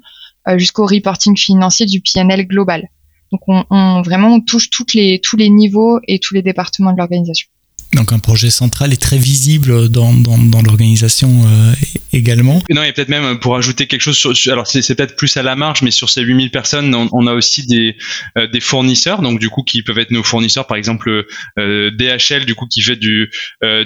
[0.48, 2.88] euh, jusqu'au reporting financier du PNL global.
[3.30, 6.92] Donc, on, on, vraiment on touche toutes les, tous les niveaux et tous les départements
[6.92, 7.48] de l'organisation.
[7.94, 11.72] Donc un projet central est très visible dans, dans, l'organisation euh,
[12.14, 12.62] également.
[12.70, 15.42] Non, et peut-être même euh, pour ajouter quelque chose sur, alors c'est, peut-être plus à
[15.42, 17.96] la marge, mais sur ces 8000 personnes, on, a aussi des,
[18.38, 21.26] euh, des fournisseurs, donc du coup qui peuvent être nos fournisseurs, par exemple
[21.58, 23.30] DHL, du coup qui fait du,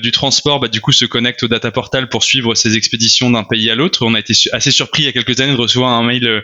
[0.02, 3.44] du transport, bah, du coup se connecte au data portal pour suivre ses expéditions d'un
[3.44, 4.04] pays à l'autre.
[4.06, 6.42] On a été assez surpris il y a quelques années de recevoir un mail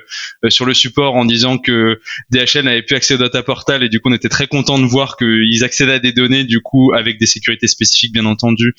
[0.48, 4.00] sur le support en disant que DHL n'avait plus accès au data portal et du
[4.00, 7.18] coup on était très content de voir qu'ils accédaient à des données du coup avec
[7.18, 8.74] des sécurités sécurité spécifique bien entendu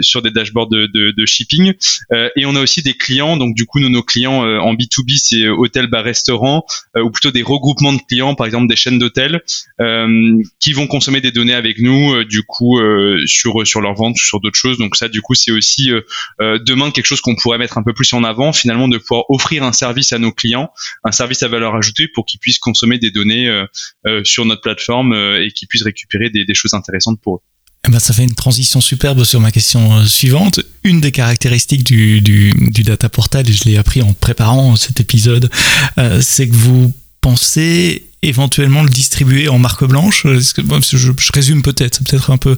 [0.00, 1.72] sur des dashboards de, de, de shipping.
[2.36, 5.48] et on a aussi des clients, donc du coup nous nos clients en B2B c'est
[5.48, 6.64] hôtel, bar, restaurant,
[6.96, 9.42] ou plutôt des regroupements de clients, par exemple des chaînes d'hôtels,
[10.60, 12.80] qui vont consommer des données avec nous, du coup
[13.26, 14.78] sur sur leur vente, sur d'autres choses.
[14.78, 15.90] Donc ça du coup c'est aussi
[16.40, 19.62] demain quelque chose qu'on pourrait mettre un peu plus en avant, finalement de pouvoir offrir
[19.62, 20.70] un service à nos clients,
[21.04, 23.66] un service à valeur ajoutée pour qu'ils puissent consommer des données euh,
[24.06, 27.40] euh, sur notre plateforme euh, et qu'ils puissent récupérer des, choses intéressantes pour eux.
[27.86, 30.60] Eh ben, ça fait une transition superbe sur ma question suivante.
[30.84, 35.50] Une des caractéristiques du, du, data portal, et je l'ai appris en préparant cet épisode,
[36.20, 42.30] c'est que vous pensez éventuellement le distribuer en marque blanche je, je, résume peut-être, peut-être
[42.30, 42.56] un peu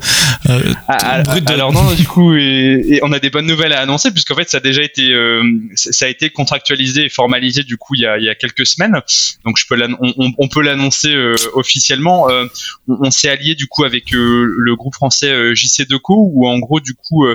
[0.49, 1.49] euh, ah, ah, brut.
[1.51, 4.59] Alors non, du coup, et, on a des bonnes nouvelles à annoncer puisqu'en fait, ça
[4.59, 5.43] a déjà été, euh,
[5.75, 8.67] ça a été contractualisé et formalisé du coup il y a, il y a quelques
[8.67, 9.01] semaines.
[9.45, 12.29] Donc je peux on, on, peut l'annoncer euh, officiellement.
[12.31, 12.47] Euh,
[12.89, 16.81] on, on s'est allié du coup avec le groupe français JC Deco où en gros
[16.81, 17.27] du coup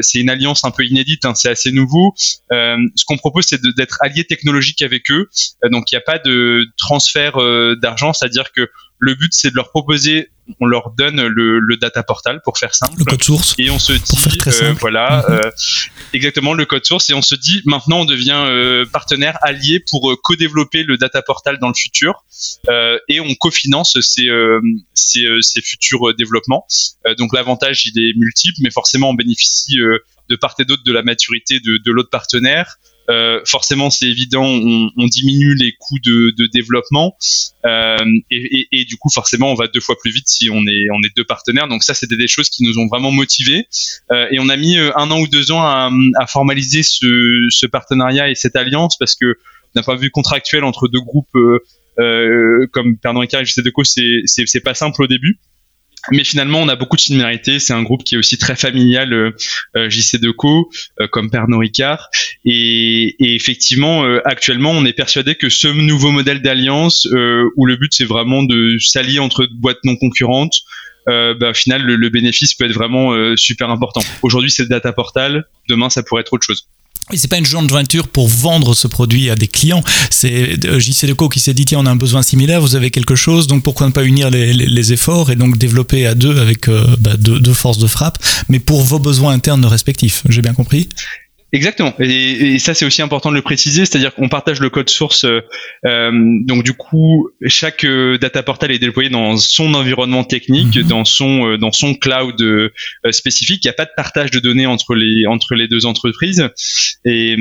[0.00, 2.14] c'est une alliance un peu inédite, hein, c'est assez nouveau.
[2.16, 5.28] ce qu'on propose c'est d'être allié technologique avec eux.
[5.70, 9.56] donc il n'y a pas de transfert euh, d'argent, c'est-à-dire que le but c'est de
[9.56, 13.68] leur proposer, on leur donne le, data portal pour faire simple, le code source, et
[13.68, 15.34] on se dit euh, voilà mhm.
[15.34, 15.50] euh,
[16.12, 20.84] exactement le code source, et on se dit maintenant on devient partenaire allié pour co-développer
[20.84, 22.24] le data portal dans le futur,
[23.08, 24.28] et on cofinance ces,
[24.94, 26.66] ces, futurs développements.
[27.18, 29.78] donc l'avantage il est multiple, mais forcément on bénéficie
[30.28, 32.76] de part et d'autre de la maturité de, de l'autre partenaire.
[33.10, 37.16] Euh, forcément, c'est évident, on, on, diminue les coûts de, de développement.
[37.64, 37.96] Euh,
[38.30, 40.86] et, et, et, du coup, forcément, on va deux fois plus vite si on est
[40.94, 41.68] on est deux partenaires.
[41.68, 43.66] Donc ça, c'était des choses qui nous ont vraiment motivés.
[44.12, 47.46] Euh, et on a mis euh, un an ou deux ans à, à formaliser ce,
[47.50, 49.36] ce, partenariat et cette alliance parce que
[49.74, 51.34] d'un point de vue contractuel entre deux groupes
[51.98, 55.38] euh, comme Pernod Ricard et JC Deco, c'est c'est pas simple au début
[56.10, 57.58] mais finalement on a beaucoup de similarités.
[57.58, 59.30] C'est un groupe qui est aussi très familial euh,
[59.76, 62.08] euh JC Deco euh, comme Pernod Ricard.
[62.44, 67.06] Et, effectivement euh, actuellement on est persuadé que ce nouveau modèle d'alliance
[67.56, 70.54] où le but c'est vraiment de s'allier entre boîtes non concurrentes
[71.06, 74.02] bah, au final le, le, bénéfice peut être vraiment super important.
[74.22, 75.44] Aujourd'hui c'est le data portal.
[75.68, 76.66] Demain ça pourrait être autre chose
[77.10, 79.82] et c'est pas une joint venture pour vendre ce produit à des clients.
[80.10, 82.90] C'est euh, JC Deco qui s'est dit tiens on a un besoin similaire, vous avez
[82.90, 86.68] quelque chose, donc pourquoi ne pas unir les, efforts et donc développer à deux avec
[86.68, 90.22] euh, bah, deux, deux, forces de frappe, mais pour vos besoins internes respectifs.
[90.28, 90.88] J'ai bien compris?
[91.54, 91.92] Exactement.
[92.00, 95.24] Et, et ça, c'est aussi important de le préciser, c'est-à-dire qu'on partage le code source.
[95.24, 95.42] Euh,
[95.84, 100.84] euh donc du coup, chaque euh, data portal est déployé dans son environnement technique, mhm.
[100.84, 102.42] dans son euh, dans son cloud
[103.10, 103.62] spécifique.
[103.64, 106.48] Il n'y a pas de partage de données entre les entre les deux entreprises.
[107.04, 107.36] Et,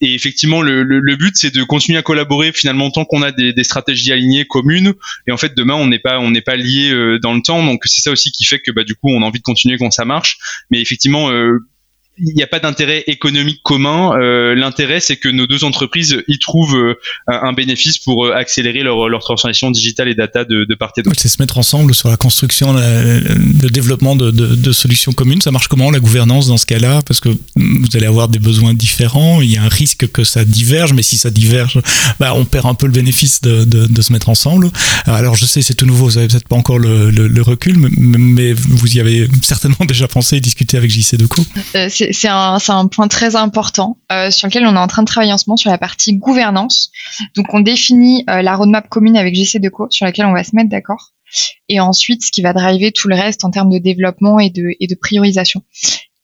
[0.00, 3.32] et effectivement, le, le, le but, c'est de continuer à collaborer finalement tant qu'on a
[3.32, 4.92] des, des, stratégies alignées communes.
[5.26, 7.64] Et en fait, demain, on n'est pas on n'est pas lié dans le temps.
[7.64, 9.78] Donc c'est ça aussi qui fait que bah du coup, on a envie de continuer
[9.78, 10.38] quand ça marche.
[10.70, 11.28] Mais effectivement
[12.20, 14.12] il n'y a pas d'intérêt économique commun.
[14.18, 16.94] Euh, L'intérêt, c'est que nos deux entreprises y trouvent euh,
[17.26, 21.02] un bénéfice pour euh, accélérer leur, leur, transformation digitale et data de, de part et
[21.02, 21.16] d'autre.
[21.20, 25.40] c'est se mettre ensemble sur la construction, le développement de, de, de, solutions communes.
[25.40, 27.02] Ça marche comment la gouvernance dans ce cas-là?
[27.06, 29.42] Parce que vous allez avoir des besoins différents.
[29.42, 31.80] Il y a un risque que ça diverge, mais si ça diverge,
[32.18, 34.70] bah, on perd un peu le bénéfice de, de se mettre ensemble.
[35.06, 36.06] Alors je sais, c'est tout nouveau.
[36.08, 39.76] Vous n'avez peut-être pas encore le, le, le recul, mais, mais, vous y avez certainement
[39.86, 41.44] déjà pensé et discuté avec JC Deco.
[41.74, 45.08] Euh, c'est un, un, point très important euh, sur lequel on est en train de
[45.08, 46.90] travailler en ce moment sur la partie gouvernance.
[47.36, 50.54] Donc on définit euh, la roadmap commune avec JC Deco sur laquelle on va se
[50.54, 51.12] mettre d'accord.
[51.68, 54.70] Et ensuite, ce qui va driver tout le reste en termes de développement et de,
[54.80, 55.62] et de priorisation.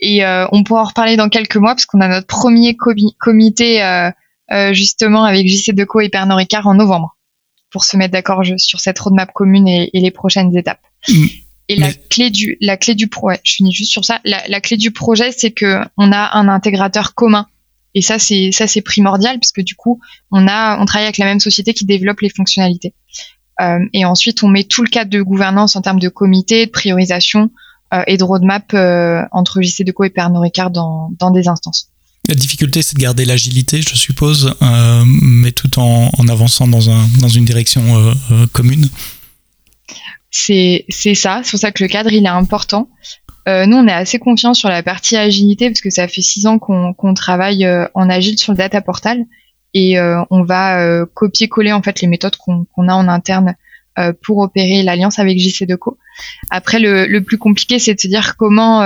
[0.00, 3.82] Et euh, on pourra en reparler dans quelques mois parce qu'on a notre premier comité
[3.82, 4.10] euh,
[4.52, 7.16] euh, justement avec JC Deco et Pernod Ricard en novembre
[7.70, 10.82] pour se mettre d'accord sur cette roadmap commune et, et les prochaines étapes.
[11.08, 11.26] Mm.
[11.68, 14.20] Et la clé du la clé du pro, je finis juste sur ça.
[14.24, 17.46] La, la clé du projet, c'est que on a un intégrateur commun.
[17.94, 20.00] Et ça, c'est ça, c'est primordial parce que du coup,
[20.30, 22.94] on a on travaille avec la même société qui développe les fonctionnalités.
[23.60, 26.70] Euh, et ensuite, on met tout le cadre de gouvernance en termes de comité, de
[26.70, 27.50] priorisation
[27.94, 31.88] euh, et de roadmap euh, entre JC Deco et Pernod Ricard dans, dans des instances.
[32.26, 36.90] La difficulté, c'est de garder l'agilité, je suppose, euh, mais tout en, en, avançant dans,
[36.90, 37.82] un, dans une direction
[38.52, 38.88] commune
[40.34, 41.40] c'est c'est ça.
[41.44, 42.88] C'est pour ça que le cadre il est important.
[43.46, 46.46] Euh, nous, on est assez confiants sur la partie agilité parce que ça fait six
[46.46, 49.24] ans qu'on travaille euh, en agile sur le data portal
[49.74, 53.54] et euh, on va copier-coller en fait les méthodes qu'on a en interne
[54.24, 55.98] pour opérer l'alliance avec JC Deco.
[56.50, 58.82] Après, le, le plus compliqué, c'est de se dire comment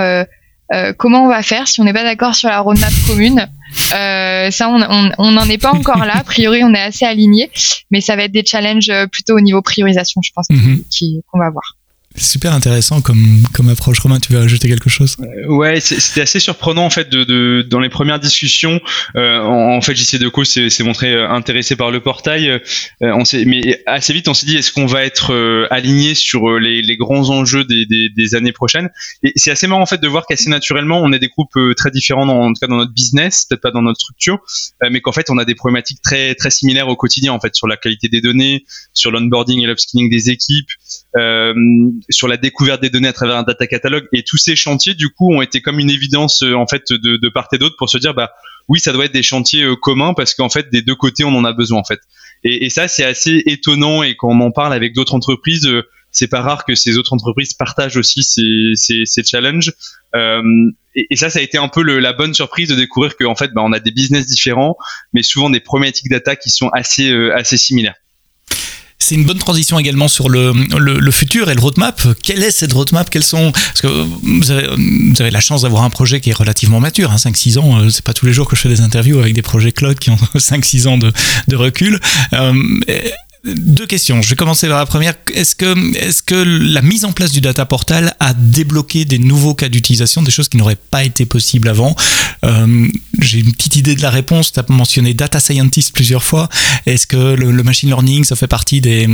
[0.97, 3.47] comment on va faire si on n'est pas d'accord sur la roadmap commune
[3.93, 6.17] euh, Ça, on n'en est pas encore là.
[6.17, 7.51] A priori, on est assez aligné,
[7.91, 10.83] mais ça va être des challenges euh, plutôt au niveau priorisation, je pense, mhm.
[11.27, 11.78] qu'on va voir.
[12.19, 13.99] Super intéressant comme, approche.
[13.99, 15.15] Romain, tu veux ajouter quelque chose?
[15.21, 18.81] Euh, Ouais, c'était assez surprenant en fait de, dans les premières discussions.
[19.15, 22.61] Euh, en, fait, JC Deco s'est montré euh, intéressé par le portail.
[23.01, 27.63] Mais assez vite, on s'est dit est-ce qu'on va être aligné sur les, grands enjeux
[27.63, 28.89] des années prochaines?
[29.23, 31.91] Et c'est assez marrant en fait de voir qu'assez naturellement, on est des groupes très
[31.91, 34.39] différents, dans, en tout cas dans notre business, peut-être pas dans notre structure,
[34.89, 37.67] mais qu'en fait, on a des problématiques très très similaires au quotidien en fait sur
[37.67, 40.69] la qualité des données, sur l'onboarding et l'upskilling des équipes.
[41.17, 41.55] Euh,
[42.11, 44.05] sur la découverte des données à travers un data catalogue.
[44.13, 47.17] Et tous ces chantiers du coup ont été comme une évidence euh, en fait de,
[47.17, 48.31] de part et d'autre pour se dire bah
[48.67, 51.35] oui ça doit être des chantiers euh, communs parce qu'en fait des deux côtés on
[51.35, 51.99] en a besoin en fait.
[52.43, 54.03] Et, ça c'est assez étonnant.
[54.03, 55.81] Et quand on en parle avec d'autres entreprises euh,
[56.11, 59.73] c'est pas rare que ces autres entreprises partagent aussi ces, ces, ces challenges.
[60.15, 60.43] Euh,
[60.93, 63.35] et, et, ça ça a été un peu le, la bonne surprise de découvrir qu'en
[63.35, 64.77] fait bah, on a des business différents
[65.13, 67.95] mais souvent des problématiques data qui sont assez assez similaires
[69.01, 72.01] c'est une bonne transition également sur le, le, le, futur et le roadmap.
[72.21, 73.09] Quelle est cette roadmap?
[73.09, 76.33] Quels sont Parce que vous avez, vous avez la chance d'avoir un projet qui est
[76.33, 77.79] relativement mature, hein, 5-6 ans.
[77.79, 79.97] Euh, c'est pas tous les jours que je fais des interviews avec des projets cloud
[79.97, 81.13] qui ont 5-6 ans de,
[81.47, 81.99] de recul.
[82.33, 82.53] Euh,
[83.43, 84.21] deux questions.
[84.21, 85.13] Je vais commencer par la première.
[85.33, 86.35] Est-ce que,
[86.73, 90.49] la mise en place du data portal a débloqué des nouveaux cas d'utilisation, des choses
[90.49, 91.95] qui n'auraient pas été possibles avant
[92.45, 92.87] euh,
[93.19, 94.51] J'ai une petite idée de la réponse.
[94.51, 96.49] Tu as mentionné data scientist plusieurs fois.
[96.85, 99.07] Est-ce que le, machine learning, ça fait partie des,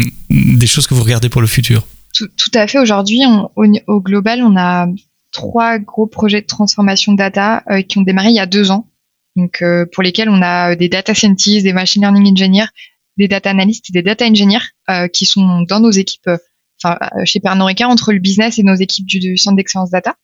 [0.65, 1.86] choses que vous regardez pour le futur?
[2.13, 2.80] Tout, à fait.
[2.80, 3.21] Aujourd'hui,
[3.55, 4.88] au, global, on a
[5.32, 8.88] trois gros projets de transformation data euh, qui ont démarré il y a deux ans.
[9.36, 12.69] Donc, euh, pour lesquels on a des data scientists, des machine learning engineers
[13.18, 16.38] des data analysts et des data engineers euh, qui sont dans nos équipes, euh,
[16.84, 19.89] enfin euh, chez Pernod Ricard, entre le business et nos équipes du, du centre d'excellence
[19.89, 20.16] data.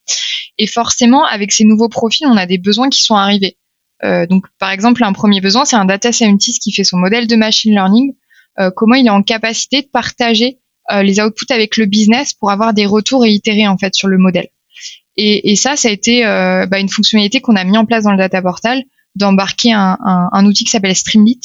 [0.58, 3.58] Et forcément, avec ces nouveaux profils, on a des besoins qui sont arrivés.
[4.04, 7.28] Euh, donc, par exemple, un premier besoin, c'est un data scientist qui fait son modèle
[7.28, 8.14] de machine learning.
[8.60, 10.60] Euh, comment il est en capacité de partager
[10.92, 14.08] euh, les outputs avec le business pour avoir des retours et itérer en fait sur
[14.08, 14.48] le modèle.
[15.18, 18.12] Et, et ça, ça a été bah, une fonctionnalité qu'on a mis en place dans
[18.12, 18.82] le data portal,
[19.16, 21.42] d'embarquer un, un, un, outil qui s'appelle Streamlit,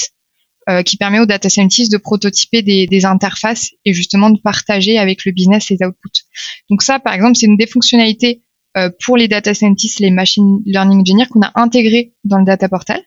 [0.69, 4.99] euh, qui permet aux data scientists de prototyper des, des, interfaces et justement de partager
[4.99, 6.25] avec le business les outputs.
[6.71, 8.43] Donc ça, par exemple, c'est une des fonctionnalités
[8.77, 12.69] euh, pour les data scientists, les machine learning engineers qu'on a intégré dans le data
[12.69, 13.03] portal.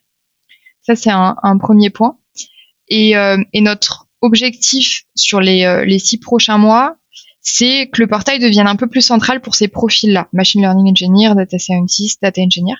[0.81, 2.17] Ça, c'est un, un, premier point.
[2.87, 6.95] Et, euh, et, notre objectif sur les, euh, les six prochains mois,
[7.41, 11.35] c'est que le portail devienne un peu plus central pour ces profils-là, machine learning engineer,
[11.35, 12.75] data scientist, data engineer.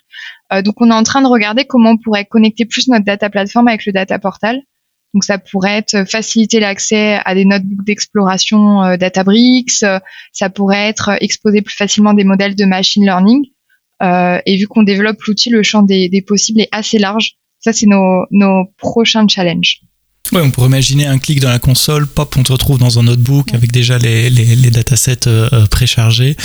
[0.51, 3.29] Euh, donc on est en train de regarder comment on pourrait connecter plus notre data
[3.29, 4.61] platform avec le data portal.
[5.13, 9.99] Donc ça pourrait être faciliter l'accès à des notebooks d'exploration euh, Databricks, euh,
[10.31, 13.45] ça pourrait être exposer plus facilement des modèles de machine learning.
[14.01, 17.33] Euh, et vu qu'on développe l'outil, le champ des, des, possibles est assez large.
[17.59, 19.81] Ça, c'est nos, nos prochains challenges.
[20.31, 23.03] Ouais, on pourrait imaginer un clic dans la console, pop, on te retrouve dans un
[23.03, 23.55] notebook ouais.
[23.55, 26.35] avec déjà les, les, les datasets euh, préchargés.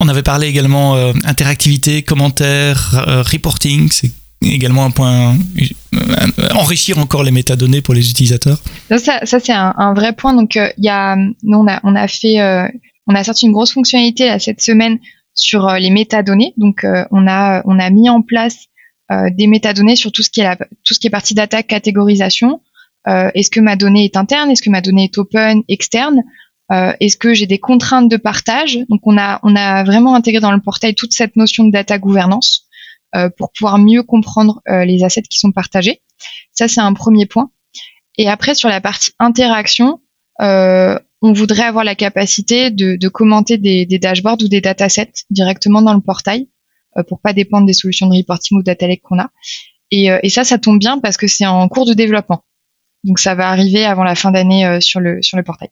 [0.00, 4.10] On avait parlé également euh, interactivité, commentaires, euh, reporting, c'est
[4.42, 8.60] également un point euh, enrichir encore les métadonnées pour les utilisateurs.
[8.90, 10.34] Ça, ça c'est un, un, vrai point.
[10.34, 12.38] Donc il y a, nous on a, on a fait,
[13.06, 14.98] on a sorti une grosse fonctionnalité là, cette semaine
[15.32, 16.52] sur les métadonnées.
[16.58, 18.66] Donc on a, on a mis en place
[19.10, 22.60] des métadonnées sur tout ce qui est la, tout ce qui est partie data catégorisation
[22.60, 22.68] euh,
[23.06, 24.50] est-ce que ma donnée est interne?
[24.50, 26.22] Est-ce que ma donnée est open, externe?
[26.72, 28.78] Euh, Est-ce que j'ai des contraintes de partage?
[28.88, 31.98] Donc on a, on a vraiment intégré dans le portail toute cette notion de data
[31.98, 32.66] gouvernance
[33.14, 36.00] euh, pour pouvoir mieux comprendre euh, les assets qui sont partagés.
[36.52, 37.50] Ça, c'est un premier point.
[38.16, 40.00] Et après, sur la partie interaction,
[40.40, 45.94] euh, on voudrait avoir la capacité de, commenter des, dashboards ou des datasets directement dans
[45.94, 46.48] le portail
[46.96, 49.30] euh, pour pas dépendre des solutions de reporting ou data lake qu'on a.
[49.90, 52.42] Et, et, ça, ça tombe bien parce que c'est en cours de développement.
[53.04, 55.68] Donc ça va arriver avant la fin d'année euh, sur, le, sur le portail.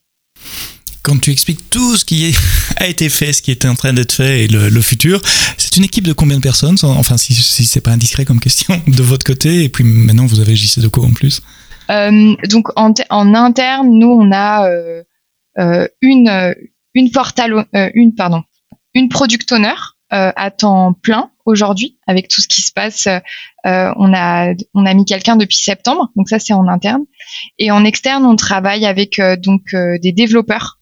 [1.02, 2.36] Quand tu expliques tout ce qui
[2.76, 5.20] a été fait, ce qui est en train d'être fait et le, le futur,
[5.56, 8.80] c'est une équipe de combien de personnes Enfin, si, si c'est pas indiscret comme question,
[8.86, 11.42] de votre côté, et puis maintenant vous avez JC Deco en plus?
[11.90, 15.02] Euh, Donc en, en, interne, nous on a euh,
[15.58, 16.54] euh, une,
[16.94, 18.42] une portal, une, pardon,
[18.94, 19.74] une product owner
[20.12, 23.06] à temps plein aujourd'hui avec tout ce qui se passe.
[23.06, 27.02] Euh, on a on a mis quelqu'un depuis septembre, donc ça c'est en interne.
[27.58, 30.78] Et en externe, on travaille avec euh, donc euh, des développeurs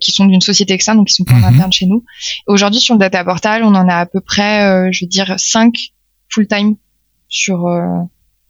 [0.00, 2.04] qui sont d'une société externe, donc qui sont pas en interne chez nous.
[2.46, 5.74] Aujourd'hui sur le data portal, on en a à peu près, je veux dire, 5
[6.28, 6.76] full time
[7.26, 7.68] sur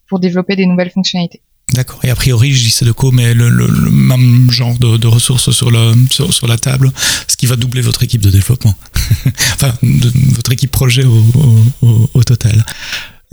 [0.06, 1.40] pour développer des nouvelles fonctionnalités.
[1.72, 1.98] D'accord.
[2.04, 5.70] Et a priori, JC Deco met le, le, le même genre de, de, ressources sur,
[5.70, 6.92] le, sur, la table,
[7.26, 8.76] ce qui va doubler votre équipe de développement.
[9.54, 11.24] enfin, votre équipe projet au,
[11.82, 12.64] au, au total.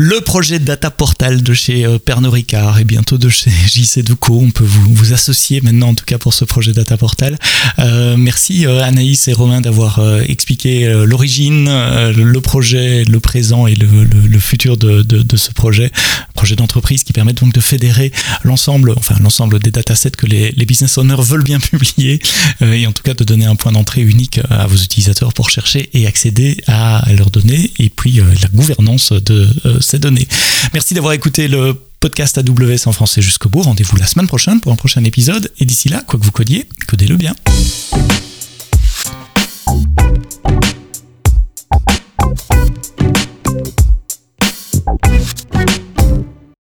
[0.04, 4.36] Le projet Data Portal de chez euh, Pernod Ricard et bientôt de chez JC Deco.
[4.42, 7.38] On peut vous, vous associer maintenant, en tout cas, pour ce projet Data Portal.
[7.78, 13.76] Euh, merci euh, Anaïs et Romain d'avoir euh, expliqué l'origine, le projet, le présent et
[13.76, 15.92] le, le- le futur de, de- de ce projet.
[16.34, 18.12] Projet d'entreprise qui permet donc de fédérer
[18.44, 22.20] l'ensemble, enfin l'ensemble des datasets que les, les business owners veulent bien publier
[22.62, 25.92] et en tout cas de donner un point d'entrée unique à vos utilisateurs pour chercher
[25.94, 29.48] et accéder à leurs données et puis la gouvernance de
[29.96, 30.28] c'est.
[30.74, 33.62] Merci d'avoir écouté le podcast AWS en français jusqu'au bout.
[33.62, 35.52] Rendez-vous la semaine prochaine pour un prochain épisode.
[35.60, 37.34] Et d'ici là, quoi que vous codiez, codez-le bien.